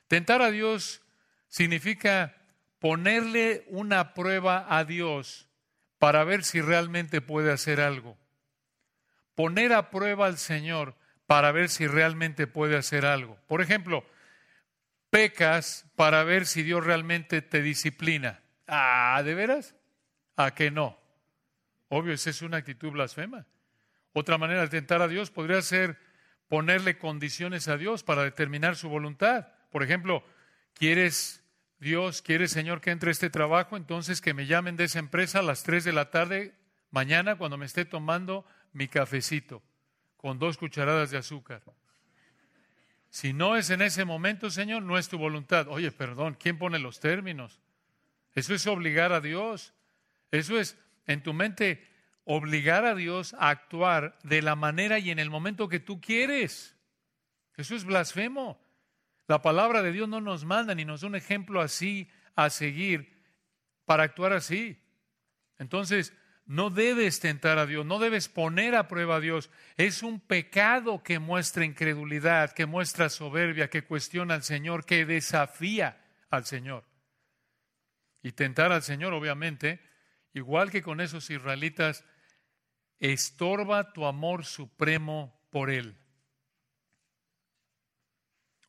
[0.06, 1.02] Tentar a Dios
[1.48, 2.36] significa
[2.78, 5.48] ponerle una prueba a Dios
[5.98, 8.16] para ver si realmente puede hacer algo.
[9.34, 10.94] Poner a prueba al Señor
[11.26, 13.36] para ver si realmente puede hacer algo.
[13.48, 14.06] Por ejemplo,
[15.10, 18.40] pecas para ver si Dios realmente te disciplina.
[18.68, 19.74] Ah, ¿de veras?
[20.36, 20.96] ¿A que no?
[21.88, 23.44] Obvio, esa es una actitud blasfema.
[24.12, 26.09] Otra manera de tentar a Dios podría ser
[26.50, 29.46] ponerle condiciones a Dios para determinar su voluntad.
[29.70, 30.24] Por ejemplo,
[30.74, 31.44] ¿quieres
[31.78, 33.76] Dios, quieres Señor que entre este trabajo?
[33.76, 36.56] Entonces que me llamen de esa empresa a las 3 de la tarde
[36.90, 39.62] mañana cuando me esté tomando mi cafecito
[40.16, 41.62] con dos cucharadas de azúcar.
[43.10, 45.68] Si no es en ese momento, Señor, no es tu voluntad.
[45.68, 47.60] Oye, perdón, ¿quién pone los términos?
[48.34, 49.72] Eso es obligar a Dios.
[50.32, 51.88] Eso es, en tu mente,
[52.24, 56.76] obligar a Dios a actuar de la manera y en el momento que tú quieres.
[57.56, 58.60] Eso es blasfemo.
[59.26, 63.20] La palabra de Dios no nos manda ni nos da un ejemplo así a seguir
[63.84, 64.82] para actuar así.
[65.58, 66.12] Entonces,
[66.46, 69.50] no debes tentar a Dios, no debes poner a prueba a Dios.
[69.76, 76.00] Es un pecado que muestra incredulidad, que muestra soberbia, que cuestiona al Señor, que desafía
[76.28, 76.84] al Señor.
[78.20, 79.80] Y tentar al Señor, obviamente,
[80.32, 82.04] igual que con esos israelitas,
[83.00, 85.96] estorba tu amor supremo por Él.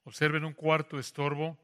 [0.04, 1.60] Observen un cuarto estorbo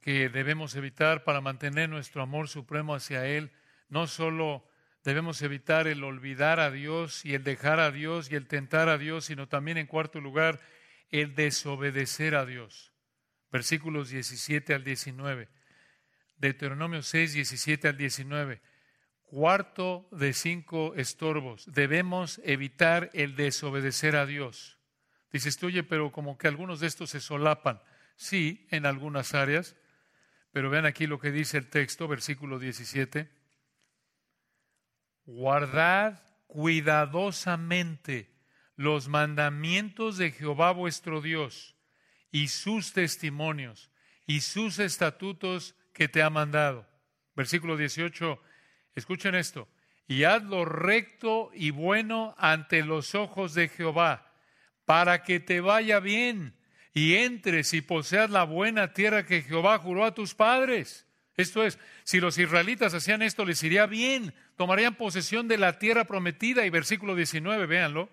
[0.00, 3.50] que debemos evitar para mantener nuestro amor supremo hacia Él.
[3.88, 4.68] No solo
[5.02, 8.98] debemos evitar el olvidar a Dios y el dejar a Dios y el tentar a
[8.98, 10.60] Dios, sino también en cuarto lugar
[11.10, 12.92] el desobedecer a Dios.
[13.50, 15.48] Versículos 17 al 19.
[16.36, 18.60] Deuteronomio 6, 17 al 19.
[19.30, 21.70] Cuarto de cinco estorbos.
[21.70, 24.78] Debemos evitar el desobedecer a Dios.
[25.30, 27.82] Dices, oye, pero como que algunos de estos se solapan.
[28.16, 29.76] Sí, en algunas áreas.
[30.52, 33.30] Pero vean aquí lo que dice el texto, versículo 17.
[35.26, 38.34] Guardad cuidadosamente
[38.76, 41.76] los mandamientos de Jehová vuestro Dios
[42.30, 43.90] y sus testimonios
[44.26, 46.88] y sus estatutos que te ha mandado.
[47.36, 48.40] Versículo 18,
[48.98, 49.68] escuchen esto,
[50.06, 54.32] y haz lo recto y bueno ante los ojos de Jehová,
[54.84, 56.54] para que te vaya bien
[56.92, 61.06] y entres y poseas la buena tierra que Jehová juró a tus padres.
[61.36, 66.04] Esto es, si los israelitas hacían esto, les iría bien, tomarían posesión de la tierra
[66.04, 66.66] prometida.
[66.66, 68.10] Y versículo 19, véanlo,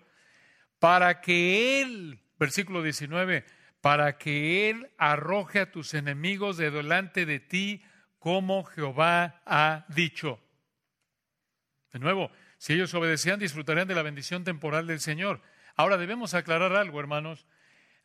[0.78, 3.44] para que Él, versículo 19,
[3.80, 7.82] para que Él arroje a tus enemigos de delante de ti,
[8.20, 10.40] como Jehová ha dicho.
[11.96, 15.40] De nuevo, si ellos obedecían, disfrutarían de la bendición temporal del Señor.
[15.76, 17.46] Ahora debemos aclarar algo, hermanos.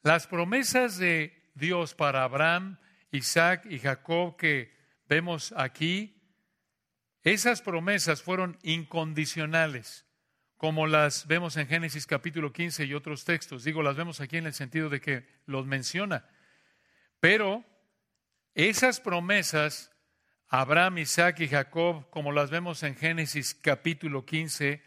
[0.01, 2.77] Las promesas de Dios para Abraham,
[3.11, 4.73] Isaac y Jacob que
[5.09, 6.23] vemos aquí,
[7.23, 10.05] esas promesas fueron incondicionales
[10.55, 13.65] como las vemos en Génesis capítulo 15 y otros textos.
[13.65, 16.29] Digo, las vemos aquí en el sentido de que los menciona.
[17.19, 17.65] Pero
[18.55, 19.90] esas promesas,
[20.53, 24.83] Abraham, Isaac y Jacob, como las vemos en Génesis capítulo 15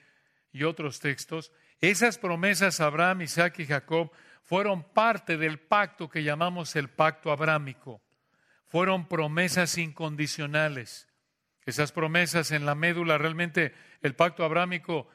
[0.52, 4.10] y otros textos, esas promesas, Abraham, Isaac y Jacob,
[4.42, 8.02] fueron parte del pacto que llamamos el pacto abrámico.
[8.66, 11.08] Fueron promesas incondicionales.
[11.64, 13.72] Esas promesas en la médula, realmente
[14.02, 15.08] el pacto abrámico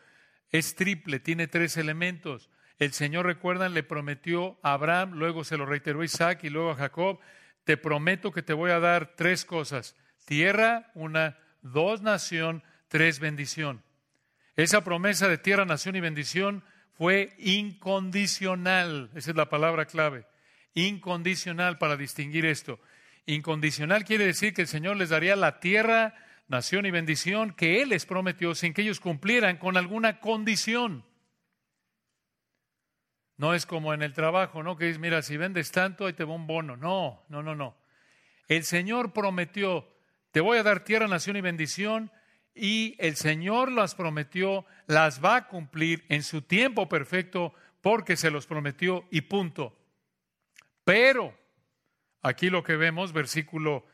[0.50, 2.50] es triple, tiene tres elementos.
[2.80, 6.76] El Señor, recuerdan, le prometió a Abraham, luego se lo reiteró Isaac y luego a
[6.76, 7.20] Jacob,
[7.66, 9.96] te prometo que te voy a dar tres cosas.
[10.30, 13.82] Tierra, una, dos, nación, tres, bendición.
[14.56, 16.64] Esa promesa de tierra, nación y bendición
[16.94, 19.10] fue incondicional.
[19.16, 20.28] Esa es la palabra clave.
[20.76, 22.80] Incondicional para distinguir esto.
[23.26, 26.14] Incondicional quiere decir que el Señor les daría la tierra,
[26.48, 31.04] nación y bendición que Él les prometió sin que ellos cumplieran con alguna condición.
[33.38, 34.78] No es como en el trabajo, ¿no?
[34.78, 36.78] Que dices, mira, si vendes tanto, ahí te va un bono.
[36.78, 37.76] No, no, no, no.
[38.48, 39.88] El Señor prometió,
[40.32, 42.12] te voy a dar tierra, nación y bendición,
[42.54, 48.32] y el Señor las prometió, las va a cumplir en su tiempo perfecto, porque se
[48.32, 49.78] los prometió y punto.
[50.84, 51.38] Pero,
[52.22, 53.86] aquí lo que vemos, versículo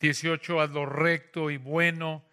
[0.00, 2.24] 18, haz lo recto y bueno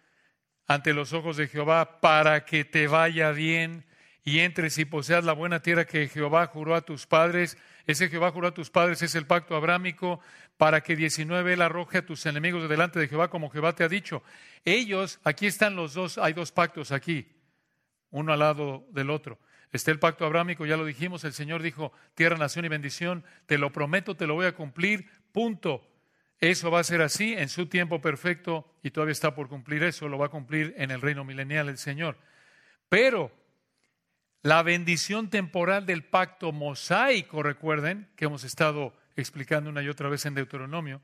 [0.66, 3.84] ante los ojos de Jehová para que te vaya bien
[4.24, 7.58] y entres y poseas la buena tierra que Jehová juró a tus padres.
[7.86, 10.20] Ese Jehová juró a tus padres es el pacto abrámico
[10.56, 13.84] para que 19 él arroje a tus enemigos de delante de Jehová como Jehová te
[13.84, 14.22] ha dicho.
[14.64, 17.28] Ellos, aquí están los dos, hay dos pactos aquí,
[18.10, 19.38] uno al lado del otro.
[19.72, 23.56] Está el pacto abrámico, ya lo dijimos, el Señor dijo, tierra, nación y bendición, te
[23.56, 25.88] lo prometo, te lo voy a cumplir, punto.
[26.38, 30.08] Eso va a ser así en su tiempo perfecto y todavía está por cumplir eso,
[30.08, 32.18] lo va a cumplir en el reino milenial el Señor.
[32.88, 33.32] Pero
[34.42, 40.26] la bendición temporal del pacto mosaico, recuerden, que hemos estado explicando una y otra vez
[40.26, 41.00] en Deuteronomio,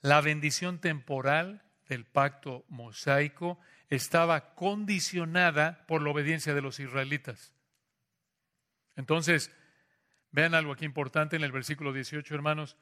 [0.00, 3.60] la bendición temporal del pacto mosaico
[3.90, 7.52] estaba condicionada por la obediencia de los israelitas.
[8.96, 9.52] Entonces,
[10.30, 12.76] vean algo aquí importante en el versículo 18, hermanos.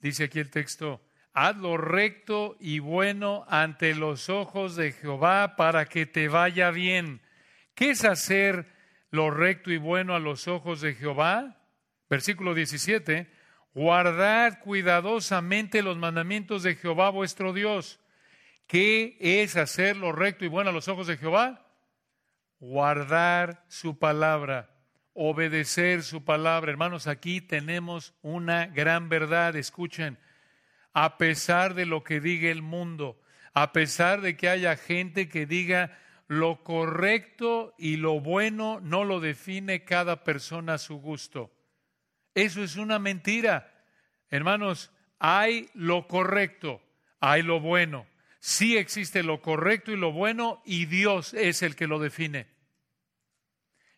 [0.00, 1.00] Dice aquí el texto,
[1.32, 7.22] haz lo recto y bueno ante los ojos de Jehová para que te vaya bien.
[7.74, 8.73] ¿Qué es hacer
[9.14, 11.56] lo recto y bueno a los ojos de Jehová.
[12.10, 13.30] Versículo 17,
[13.72, 18.00] guardad cuidadosamente los mandamientos de Jehová vuestro Dios.
[18.66, 21.64] ¿Qué es hacer lo recto y bueno a los ojos de Jehová?
[22.58, 24.70] Guardar su palabra,
[25.12, 26.72] obedecer su palabra.
[26.72, 29.54] Hermanos, aquí tenemos una gran verdad.
[29.54, 30.18] Escuchen,
[30.92, 33.20] a pesar de lo que diga el mundo,
[33.52, 39.20] a pesar de que haya gente que diga, lo correcto y lo bueno no lo
[39.20, 41.52] define cada persona a su gusto.
[42.34, 43.84] Eso es una mentira.
[44.30, 46.82] Hermanos, hay lo correcto,
[47.20, 48.06] hay lo bueno.
[48.40, 52.46] Sí existe lo correcto y lo bueno y Dios es el que lo define.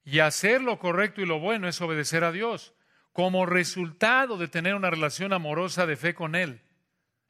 [0.04, 2.74] Y hacer lo correcto y lo bueno es obedecer a Dios
[3.12, 6.60] como resultado de tener una relación amorosa de fe con Él.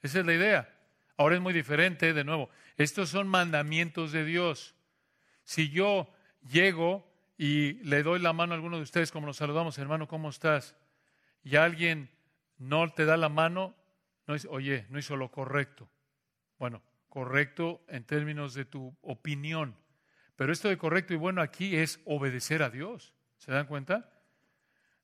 [0.02, 0.74] Esa es la idea.
[1.16, 2.50] Ahora es muy diferente, de nuevo.
[2.76, 4.75] Estos son mandamientos de Dios.
[5.46, 9.78] Si yo llego y le doy la mano a alguno de ustedes como nos saludamos,
[9.78, 10.76] hermano, ¿cómo estás?
[11.44, 12.11] Y alguien
[12.59, 13.76] no te da la mano,
[14.26, 15.88] no es, oye, no hizo lo correcto.
[16.59, 19.76] Bueno, correcto en términos de tu opinión.
[20.35, 23.14] Pero esto de correcto y bueno aquí es obedecer a Dios.
[23.38, 24.11] ¿Se dan cuenta?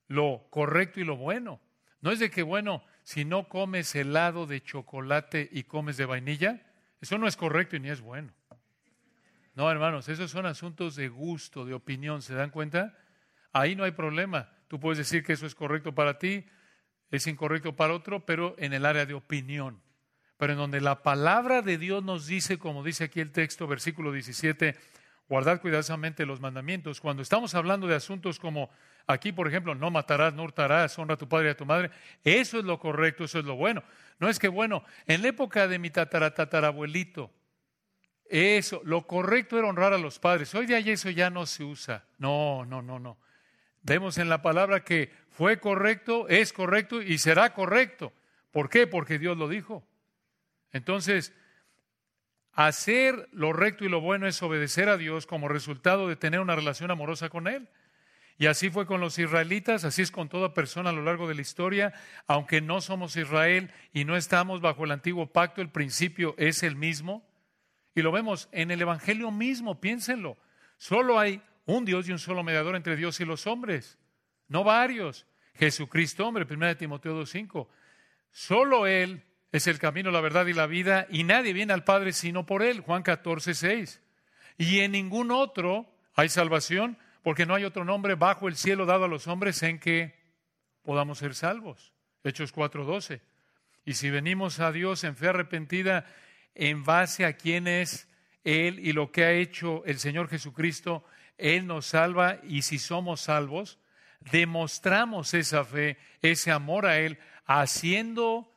[0.08, 1.60] Lo correcto y lo bueno.
[2.00, 6.66] No es de que, bueno, si no comes helado de chocolate y comes de vainilla,
[7.00, 8.32] eso no es correcto y ni es bueno.
[9.54, 12.96] No, hermanos, esos son asuntos de gusto, de opinión, ¿se dan cuenta?
[13.52, 14.50] Ahí no hay problema.
[14.68, 16.46] Tú puedes decir que eso es correcto para ti,
[17.10, 19.82] es incorrecto para otro, pero en el área de opinión.
[20.38, 24.10] Pero en donde la palabra de Dios nos dice, como dice aquí el texto, versículo
[24.10, 24.74] 17,
[25.28, 27.00] guardad cuidadosamente los mandamientos.
[27.00, 28.70] Cuando estamos hablando de asuntos como
[29.06, 31.90] aquí, por ejemplo, no matarás, no hurtarás, honra a tu padre y a tu madre,
[32.24, 33.84] eso es lo correcto, eso es lo bueno.
[34.18, 37.30] No es que, bueno, en la época de mi tataratatarabuelito,
[38.32, 40.54] eso, lo correcto era honrar a los padres.
[40.54, 42.04] Hoy día eso ya no se usa.
[42.18, 43.18] No, no, no, no.
[43.82, 48.12] Vemos en la palabra que fue correcto, es correcto y será correcto.
[48.50, 48.86] ¿Por qué?
[48.86, 49.86] Porque Dios lo dijo.
[50.72, 51.34] Entonces,
[52.52, 56.56] hacer lo recto y lo bueno es obedecer a Dios como resultado de tener una
[56.56, 57.68] relación amorosa con Él.
[58.38, 61.34] Y así fue con los israelitas, así es con toda persona a lo largo de
[61.34, 61.92] la historia.
[62.26, 66.76] Aunque no somos Israel y no estamos bajo el antiguo pacto, el principio es el
[66.76, 67.24] mismo.
[67.94, 70.36] Y lo vemos en el Evangelio mismo, piénsenlo.
[70.78, 73.98] Solo hay un Dios y un solo mediador entre Dios y los hombres,
[74.48, 75.26] no varios.
[75.54, 77.68] Jesucristo, hombre, 1 Timoteo 2.5.
[78.30, 82.12] Solo Él es el camino, la verdad y la vida, y nadie viene al Padre
[82.12, 84.00] sino por Él, Juan 14.6.
[84.56, 89.04] Y en ningún otro hay salvación, porque no hay otro nombre bajo el cielo dado
[89.04, 90.18] a los hombres en que
[90.82, 91.92] podamos ser salvos.
[92.24, 93.20] Hechos 4.12.
[93.84, 96.06] Y si venimos a Dios en fe arrepentida
[96.54, 98.08] en base a quién es
[98.44, 101.04] Él y lo que ha hecho el Señor Jesucristo,
[101.38, 103.78] Él nos salva y si somos salvos,
[104.20, 108.52] demostramos esa fe, ese amor a Él, haciendo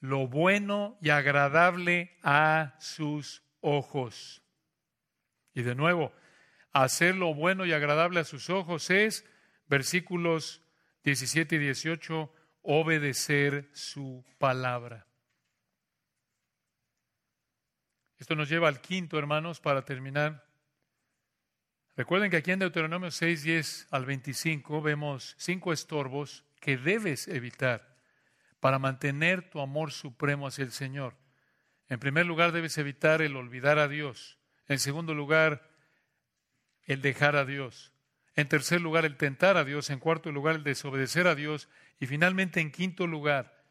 [0.00, 4.42] lo bueno y agradable a sus ojos.
[5.54, 6.12] Y de nuevo,
[6.72, 9.24] hacer lo bueno y agradable a sus ojos es,
[9.68, 10.62] versículos
[11.04, 15.06] 17 y 18, obedecer su palabra.
[18.22, 20.46] Esto nos lleva al quinto, hermanos, para terminar.
[21.96, 27.96] Recuerden que aquí en Deuteronomio 6, 10 al 25 vemos cinco estorbos que debes evitar
[28.60, 31.16] para mantener tu amor supremo hacia el Señor.
[31.88, 34.38] En primer lugar, debes evitar el olvidar a Dios.
[34.68, 35.68] En segundo lugar,
[36.84, 37.92] el dejar a Dios.
[38.36, 39.90] En tercer lugar, el tentar a Dios.
[39.90, 41.68] En cuarto lugar, el desobedecer a Dios.
[41.98, 43.64] Y finalmente, en quinto lugar,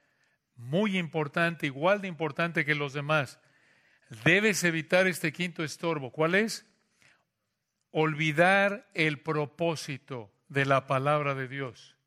[0.58, 3.40] muy importante, igual de importante que los demás,
[4.24, 6.12] Debes evitar este quinto estorbo.
[6.12, 6.66] ¿Cuál es?
[7.92, 11.98] olvidar el propósito de la palabra de Dios.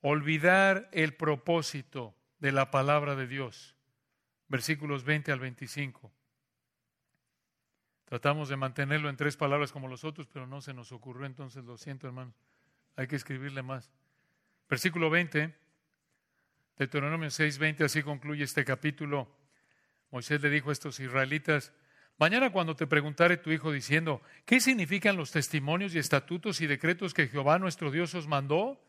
[0.00, 3.76] Olvidar el propósito de la palabra de Dios.
[4.48, 6.10] Versículos 20 al 25.
[8.06, 11.64] Tratamos de mantenerlo en tres palabras como los otros, pero no se nos ocurrió, entonces
[11.64, 12.34] lo siento, hermanos.
[12.96, 13.92] Hay que escribirle más.
[14.68, 15.54] Versículo 20,
[16.76, 19.28] Deuteronomio 6, 20, así concluye este capítulo.
[20.10, 21.72] Moisés le dijo a estos israelitas,
[22.18, 27.14] mañana cuando te preguntare tu hijo diciendo, ¿qué significan los testimonios y estatutos y decretos
[27.14, 28.84] que Jehová nuestro Dios os mandó?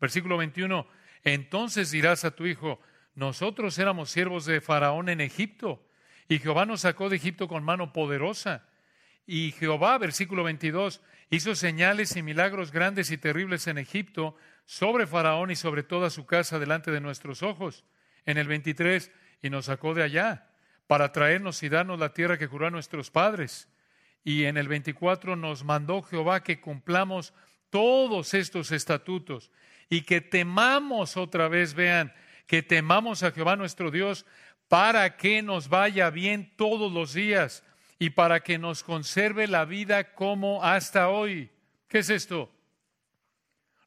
[0.00, 0.86] Versículo 21,
[1.24, 2.78] entonces dirás a tu hijo,
[3.14, 5.82] nosotros éramos siervos de Faraón en Egipto
[6.28, 8.68] y Jehová nos sacó de Egipto con mano poderosa.
[9.26, 11.00] Y Jehová, versículo 22,
[11.30, 16.26] hizo señales y milagros grandes y terribles en Egipto sobre Faraón y sobre toda su
[16.26, 17.84] casa delante de nuestros ojos.
[18.26, 19.10] En el 23,
[19.40, 20.50] y nos sacó de allá
[20.86, 23.68] para traernos y darnos la tierra que juró a nuestros padres.
[24.24, 27.32] Y en el 24 nos mandó Jehová que cumplamos
[27.70, 29.50] todos estos estatutos
[29.88, 32.12] y que temamos otra vez, vean,
[32.46, 34.26] que temamos a Jehová nuestro Dios
[34.68, 37.62] para que nos vaya bien todos los días
[37.98, 41.50] y para que nos conserve la vida como hasta hoy.
[41.88, 42.52] ¿Qué es esto?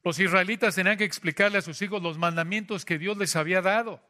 [0.02, 4.00] Los israelitas tenían que explicarle a sus hijos los mandamientos que Dios les había dado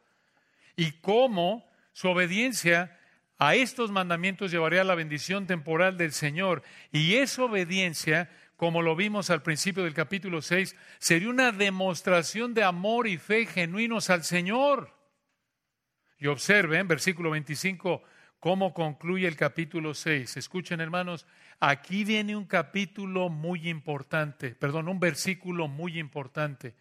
[0.76, 2.99] y cómo su obediencia
[3.38, 6.62] a estos mandamientos llevaría a la bendición temporal del Señor.
[6.93, 12.64] Y esa obediencia, como lo vimos al principio del capítulo 6, sería una demostración de
[12.64, 14.95] amor y fe genuinos al Señor.
[16.18, 18.03] Y observen, versículo 25,
[18.41, 20.36] cómo concluye el capítulo 6.
[20.36, 21.26] Escuchen, hermanos,
[21.61, 26.74] aquí viene un capítulo muy importante, perdón, un versículo muy importante.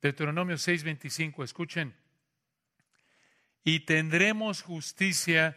[0.00, 1.94] Deuteronomio 6, 25, escuchen.
[3.64, 5.56] Y tendremos justicia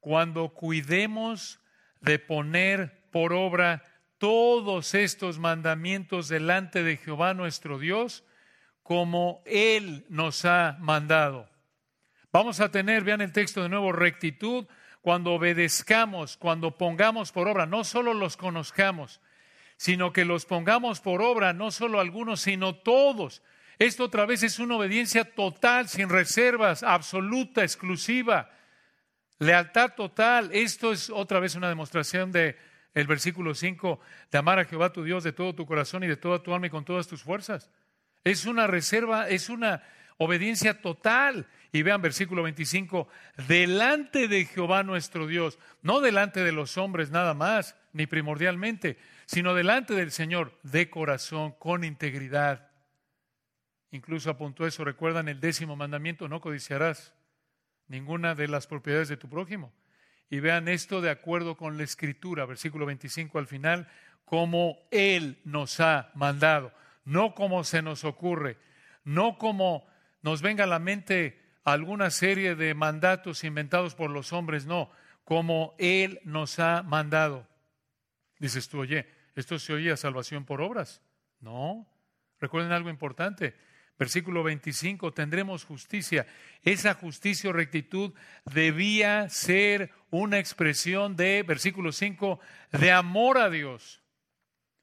[0.00, 1.60] cuando cuidemos
[2.00, 3.84] de poner por obra
[4.18, 8.24] todos estos mandamientos delante de Jehová nuestro Dios,
[8.82, 11.48] como Él nos ha mandado.
[12.32, 14.66] Vamos a tener, vean el texto de nuevo, rectitud
[15.02, 19.20] cuando obedezcamos, cuando pongamos por obra, no solo los conozcamos,
[19.76, 23.42] sino que los pongamos por obra, no solo algunos, sino todos.
[23.78, 28.50] Esto otra vez es una obediencia total, sin reservas, absoluta, exclusiva.
[29.38, 30.50] Lealtad total.
[30.52, 32.56] Esto es otra vez una demostración de
[32.94, 34.00] versículo 5
[34.30, 36.66] de amar a Jehová tu Dios de todo tu corazón y de toda tu alma
[36.66, 37.70] y con todas tus fuerzas.
[38.24, 39.82] Es una reserva, es una
[40.18, 41.46] obediencia total.
[41.74, 43.08] Y vean versículo 25,
[43.48, 49.54] delante de Jehová nuestro Dios, no delante de los hombres nada más, ni primordialmente, sino
[49.54, 52.68] delante del Señor, de corazón, con integridad.
[53.92, 57.14] Incluso apuntó eso, recuerdan el décimo mandamiento, no codiciarás
[57.88, 59.72] ninguna de las propiedades de tu prójimo.
[60.30, 63.86] Y vean esto de acuerdo con la escritura, versículo 25 al final,
[64.24, 66.72] como Él nos ha mandado,
[67.04, 68.56] no como se nos ocurre,
[69.04, 69.86] no como
[70.22, 74.90] nos venga a la mente alguna serie de mandatos inventados por los hombres, no,
[75.24, 77.46] como Él nos ha mandado.
[78.38, 81.02] Dices tú, oye, ¿esto se oía salvación por obras?
[81.40, 81.86] No.
[82.40, 83.54] Recuerden algo importante.
[84.02, 86.26] Versículo 25, tendremos justicia.
[86.64, 88.12] Esa justicia o rectitud
[88.44, 92.40] debía ser una expresión de, versículo 5,
[92.72, 94.02] de amor a Dios.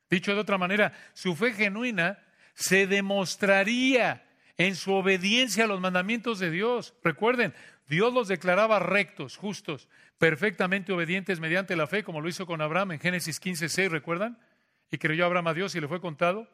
[0.09, 2.17] Dicho de otra manera, su fe genuina
[2.53, 6.93] se demostraría en su obediencia a los mandamientos de Dios.
[7.03, 7.53] Recuerden,
[7.89, 12.93] Dios los declaraba rectos, justos, perfectamente obedientes mediante la fe, como lo hizo con Abraham
[12.93, 14.39] en Génesis 15, 6, ¿recuerdan?
[14.89, 16.49] Y creyó Abraham a Dios y le fue contado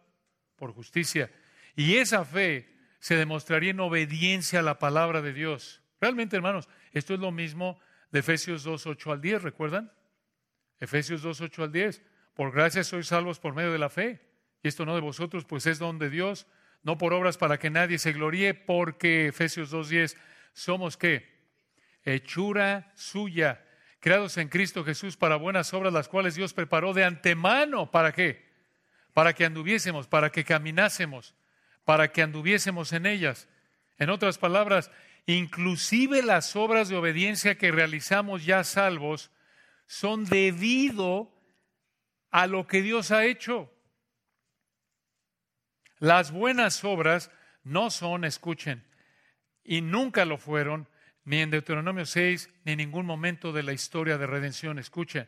[0.55, 1.30] por justicia.
[1.76, 2.70] Y esa fe
[3.00, 5.82] se demostraría en obediencia a la palabra de Dios.
[6.00, 7.80] Realmente, hermanos, esto es lo mismo
[8.12, 9.92] de Efesios 2, 8 al 10, ¿recuerdan?
[10.80, 12.02] Efesios 2, 8 al 10.
[12.34, 14.22] Por gracia sois salvos por medio de la fe.
[14.64, 16.48] Y esto no de vosotros, pues es don de Dios
[16.86, 20.16] no por obras para que nadie se gloríe, porque Efesios 2.10,
[20.54, 21.36] somos qué?
[22.04, 23.66] Hechura suya,
[24.00, 27.90] creados en Cristo Jesús para buenas obras, las cuales Dios preparó de antemano.
[27.90, 28.46] ¿Para qué?
[29.14, 31.34] Para que anduviésemos, para que caminásemos,
[31.86, 33.48] para que anduviésemos en ellas.
[33.98, 34.92] En otras palabras,
[35.26, 39.32] inclusive las obras de obediencia que realizamos ya salvos
[39.88, 41.32] son debido
[42.32, 43.72] a lo que Dios ha hecho.
[46.00, 47.32] Las buenas obras
[47.64, 48.86] no son, escuchen,
[49.64, 50.90] y nunca lo fueron,
[51.24, 54.78] ni en Deuteronomio 6, ni en ningún momento de la historia de redención.
[54.78, 55.28] Escuchen,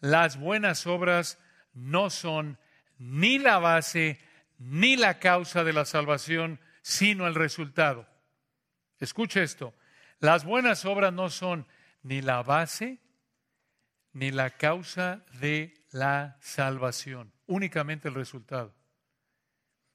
[0.00, 1.38] las buenas obras
[1.72, 2.58] no son
[2.98, 4.18] ni la base
[4.58, 8.06] ni la causa de la salvación, sino el resultado.
[9.00, 9.74] Escuche esto,
[10.20, 11.66] las buenas obras no son
[12.02, 13.00] ni la base
[14.12, 18.74] ni la causa de la salvación, únicamente el resultado.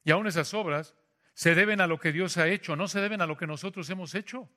[0.04, 0.94] Y aún esas obras
[1.34, 3.88] se deben a lo que Dios ha hecho, no se deben a lo que nosotros
[3.88, 4.48] hemos hecho.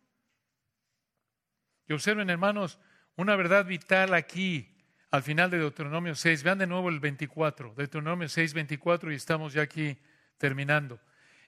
[1.87, 2.79] Y observen, hermanos,
[3.15, 4.72] una verdad vital aquí
[5.13, 6.41] al final de Deuteronomio 6.
[6.41, 9.95] Vean de nuevo el 24, Deuteronomio 6, 24, y estamos ya aquí
[10.39, 10.99] terminando.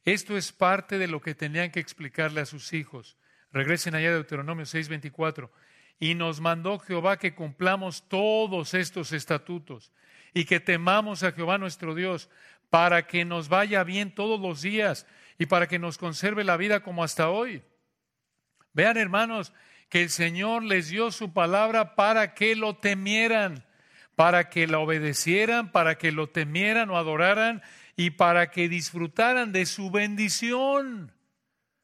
[0.04, 3.18] Esto es parte de lo que tenían que explicarle a sus hijos.
[3.52, 5.52] Regresen allá a Deuteronomio 6, 24.
[5.98, 9.92] Y nos mandó Jehová que cumplamos todos estos estatutos
[10.32, 12.30] y que temamos a Jehová nuestro Dios
[12.70, 15.08] para que nos vaya bien todos los días
[15.40, 17.64] y para que nos conserve la vida como hasta hoy.
[18.74, 19.54] Vean, hermanos,
[19.90, 23.66] que el Señor les dio su palabra para que lo temieran,
[24.16, 27.62] para que la obedecieran, para que lo temieran o adoraran
[27.96, 31.14] y para que disfrutaran de su bendición.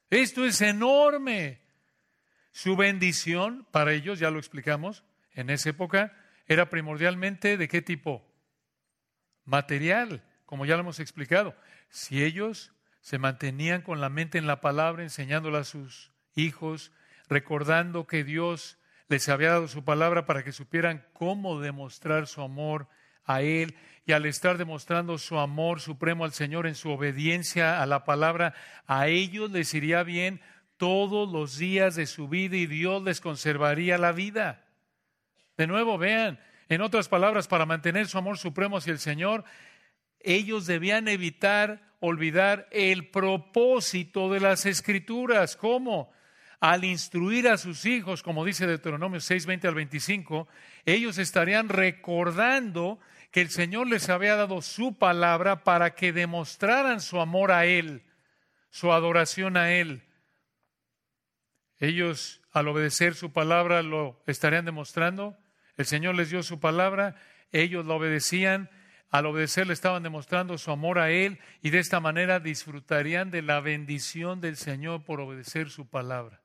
[0.10, 1.62] Esto es enorme.
[2.52, 6.14] Su bendición para ellos, ya lo explicamos, en esa época
[6.48, 8.28] era primordialmente de qué tipo?
[9.46, 11.56] Material, como ya lo hemos explicado.
[11.90, 16.92] Si ellos se mantenían con la mente en la palabra, enseñándola a sus hijos,
[17.32, 18.78] recordando que Dios
[19.08, 22.90] les había dado su palabra para que supieran cómo demostrar su amor
[23.24, 27.86] a Él y al estar demostrando su amor supremo al Señor en su obediencia a
[27.86, 28.54] la palabra,
[28.86, 30.42] a ellos les iría bien
[30.76, 34.66] todos los días de su vida y Dios les conservaría la vida.
[35.56, 39.46] De nuevo, vean, en otras palabras, para mantener su amor supremo hacia el Señor,
[40.20, 45.56] ellos debían evitar olvidar el propósito de las escrituras.
[45.56, 46.12] ¿Cómo?
[46.62, 50.48] Al instruir a sus hijos, como dice Deuteronomio 6, 20 al 25,
[50.86, 53.00] ellos estarían recordando
[53.32, 58.04] que el Señor les había dado su palabra para que demostraran su amor a Él,
[58.70, 60.04] su adoración a Él.
[61.80, 65.36] Ellos, al obedecer su palabra, lo estarían demostrando.
[65.78, 67.16] El Señor les dio su palabra,
[67.52, 68.70] ellos lo obedecían.
[69.10, 73.42] Al obedecer le estaban demostrando su amor a Él y de esta manera disfrutarían de
[73.42, 76.41] la bendición del Señor por obedecer su palabra.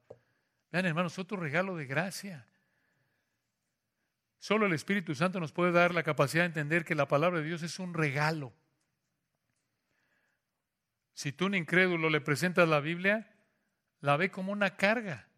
[0.77, 2.47] Vean, hermanos, otro regalo de gracia.
[4.39, 7.47] Solo el Espíritu Santo nos puede dar la capacidad de entender que la palabra de
[7.47, 8.53] Dios es un regalo.
[11.15, 13.35] Si tú un incrédulo le presentas la Biblia,
[14.03, 15.31] la ve como una carga,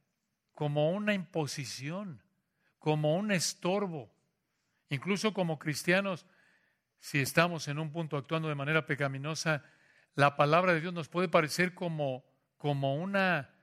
[0.55, 2.20] como una imposición,
[2.80, 4.12] como un estorbo.
[4.89, 6.26] Incluso como cristianos,
[6.99, 9.62] si estamos en un punto actuando de manera pecaminosa,
[10.16, 12.24] la palabra de Dios nos puede parecer como,
[12.57, 13.55] como una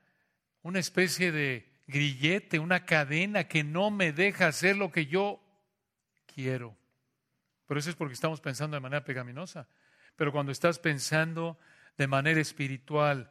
[0.66, 5.40] una especie de grillete, una cadena que no me deja hacer lo que yo
[6.34, 6.76] quiero.
[7.68, 9.68] Pero eso es porque estamos pensando de manera pecaminosa.
[10.16, 11.56] Pero cuando estás pensando
[11.96, 13.30] de manera espiritual,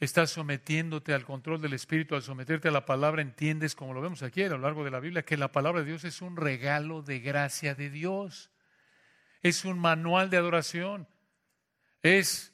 [0.00, 4.24] estás sometiéndote al control del Espíritu, al someterte a la palabra, entiendes, como lo vemos
[4.24, 7.00] aquí a lo largo de la Biblia, que la palabra de Dios es un regalo
[7.02, 8.50] de gracia de Dios.
[9.40, 11.06] Es un manual de adoración.
[12.02, 12.52] Es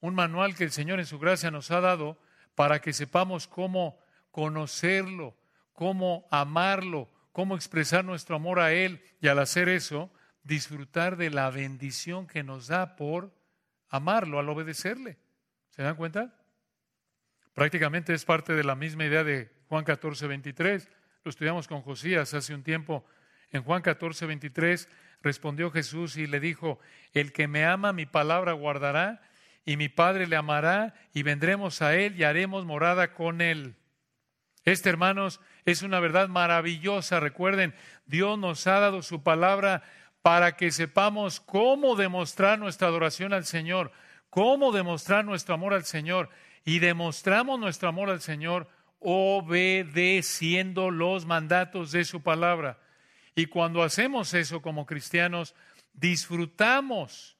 [0.00, 2.22] un manual que el Señor en su gracia nos ha dado
[2.54, 3.98] para que sepamos cómo
[4.30, 5.36] conocerlo,
[5.72, 11.50] cómo amarlo, cómo expresar nuestro amor a Él y al hacer eso, disfrutar de la
[11.50, 13.34] bendición que nos da por
[13.88, 15.18] amarlo, al obedecerle.
[15.70, 16.34] ¿Se dan cuenta?
[17.54, 20.88] Prácticamente es parte de la misma idea de Juan 14, 23.
[21.24, 23.04] Lo estudiamos con Josías hace un tiempo.
[23.50, 24.88] En Juan 14, 23
[25.22, 26.78] respondió Jesús y le dijo,
[27.12, 29.22] el que me ama mi palabra guardará
[29.64, 33.76] y mi Padre le amará y vendremos a Él y haremos morada con Él.
[34.64, 37.20] Este, hermanos, es una verdad maravillosa.
[37.20, 37.74] Recuerden,
[38.06, 39.82] Dios nos ha dado su palabra
[40.22, 43.92] para que sepamos cómo demostrar nuestra adoración al Señor,
[44.30, 46.30] cómo demostrar nuestro amor al Señor.
[46.64, 48.68] Y demostramos nuestro amor al Señor
[49.00, 52.78] obedeciendo los mandatos de su palabra.
[53.34, 55.54] Y cuando hacemos eso como cristianos,
[55.92, 57.33] disfrutamos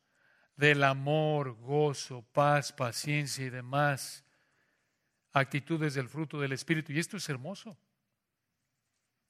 [0.56, 4.24] del amor, gozo, paz, paciencia y demás
[5.32, 6.92] actitudes del fruto del Espíritu.
[6.92, 7.76] Y esto es hermoso.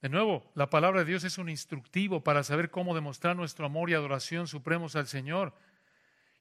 [0.01, 3.89] De nuevo, la palabra de Dios es un instructivo para saber cómo demostrar nuestro amor
[3.89, 5.55] y adoración supremos al Señor.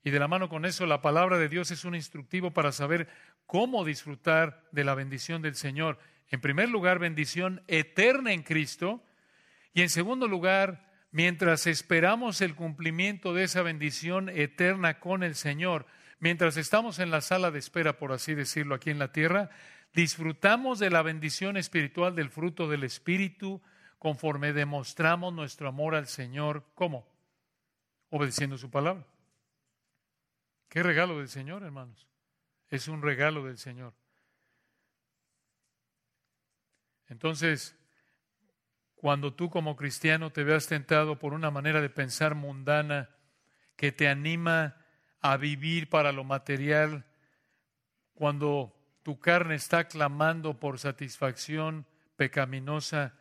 [0.03, 3.09] Y de la mano con eso, la palabra de Dios es un instructivo para saber
[3.47, 5.99] cómo disfrutar de la bendición del Señor.
[6.29, 9.03] En primer lugar, bendición eterna en Cristo.
[9.73, 15.87] Y en segundo lugar, mientras esperamos el cumplimiento de esa bendición eterna con el Señor,
[16.19, 19.49] mientras estamos en la sala de espera, por así decirlo, aquí en la tierra,
[19.93, 23.63] disfrutamos de la bendición espiritual del fruto del Espíritu
[24.01, 26.65] conforme demostramos nuestro amor al Señor.
[26.75, 27.07] ¿Cómo?
[28.11, 29.07] Obedeciendo su palabra.
[30.69, 32.09] Qué regalo del Señor, hermanos.
[32.71, 33.95] Es un regalo del Señor.
[37.07, 37.77] Entonces,
[39.05, 43.11] cuando tú como cristiano te veas tentado por una manera de pensar mundana
[43.77, 44.77] que te anima
[45.21, 47.05] a vivir para lo material,
[48.15, 51.85] cuando tu carne está clamando por satisfacción
[52.17, 53.13] pecaminosa,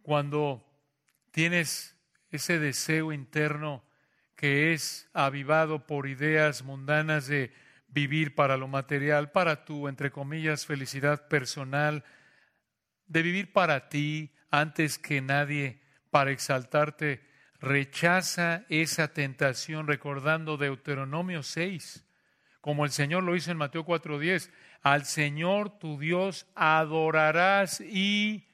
[0.00, 0.66] cuando
[1.32, 1.94] tienes
[2.30, 3.84] ese deseo interno
[4.36, 7.52] que es avivado por ideas mundanas de
[7.88, 12.04] vivir para lo material, para tu, entre comillas, felicidad personal,
[13.10, 17.26] de vivir para ti antes que nadie, para exaltarte,
[17.60, 22.06] rechaza esa tentación recordando Deuteronomio 6,
[22.60, 24.50] como el Señor lo hizo en Mateo 4:10,
[24.82, 28.46] al Señor tu Dios adorarás y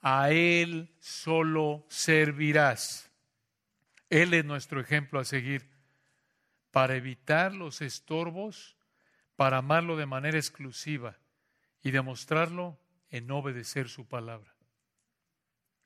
[0.00, 3.10] a Él solo servirás.
[4.10, 5.68] Él es nuestro ejemplo a seguir.
[6.70, 8.76] Para evitar los estorbos,
[9.34, 11.18] para amarlo de manera exclusiva
[11.82, 12.78] y demostrarlo
[13.10, 14.54] en obedecer su palabra.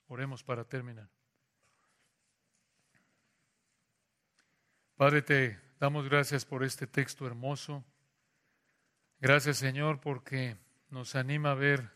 [0.09, 1.09] Oremos para terminar.
[4.97, 7.85] Padre, te damos gracias por este texto hermoso.
[9.19, 10.57] Gracias, Señor, porque
[10.91, 11.91] nos anima a ver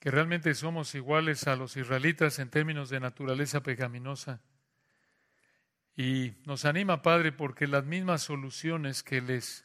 [0.00, 4.40] que realmente somos iguales a los israelitas en términos de naturaleza pecaminosa.
[5.94, 9.64] Y nos anima, Padre, porque las mismas soluciones que les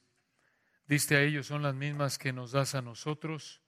[0.87, 3.61] diste a ellos son las mismas que nos das a nosotros,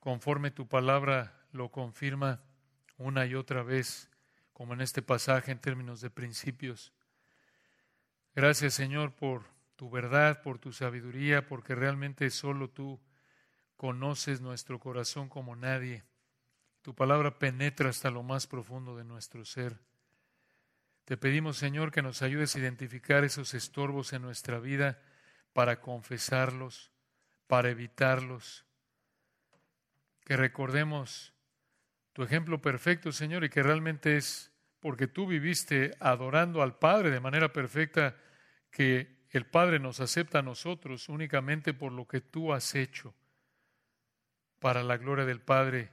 [0.00, 2.40] conforme tu palabra lo confirma
[2.96, 4.10] una y otra vez,
[4.52, 6.92] como en este pasaje en términos de principios.
[8.34, 9.44] Gracias, Señor, por
[9.76, 13.00] tu verdad, por tu sabiduría, porque realmente solo tú
[13.76, 16.04] conoces nuestro corazón como nadie.
[16.82, 19.78] Tu palabra penetra hasta lo más profundo de nuestro ser.
[21.04, 24.98] Te pedimos, Señor, que nos ayudes a identificar esos estorbos en nuestra vida
[25.56, 26.90] para confesarlos,
[27.46, 28.66] para evitarlos.
[30.22, 31.32] Que recordemos
[32.12, 37.20] tu ejemplo perfecto, Señor, y que realmente es porque tú viviste adorando al Padre de
[37.20, 38.16] manera perfecta,
[38.70, 43.14] que el Padre nos acepta a nosotros únicamente por lo que tú has hecho
[44.58, 45.88] para la gloria del Padre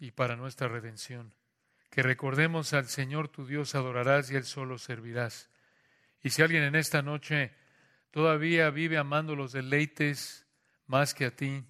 [0.00, 1.32] y para nuestra redención.
[1.90, 5.48] Que recordemos al Señor tu Dios adorarás y Él solo servirás.
[6.24, 7.59] Y si alguien en esta noche
[8.10, 10.46] todavía vive amando los deleites
[10.86, 11.64] más que a ti,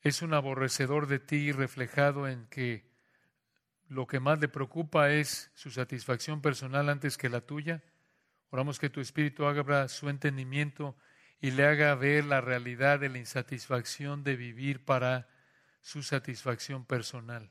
[0.00, 2.90] es un aborrecedor de ti reflejado en que
[3.88, 7.82] lo que más le preocupa es su satisfacción personal antes que la tuya.
[8.50, 10.96] Oramos que tu Espíritu abra su entendimiento
[11.40, 15.28] y le haga ver la realidad de la insatisfacción de vivir para
[15.80, 17.50] su satisfacción personal.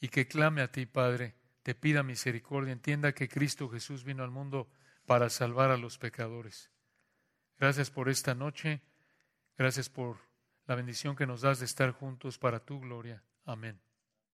[0.00, 4.30] Y que clame a ti, Padre, te pida misericordia, entienda que Cristo Jesús vino al
[4.30, 4.70] mundo
[5.10, 6.70] para salvar a los pecadores.
[7.58, 8.80] Gracias por esta noche,
[9.58, 10.18] gracias por
[10.66, 13.24] la bendición que nos das de estar juntos para tu gloria.
[13.44, 13.80] Amén.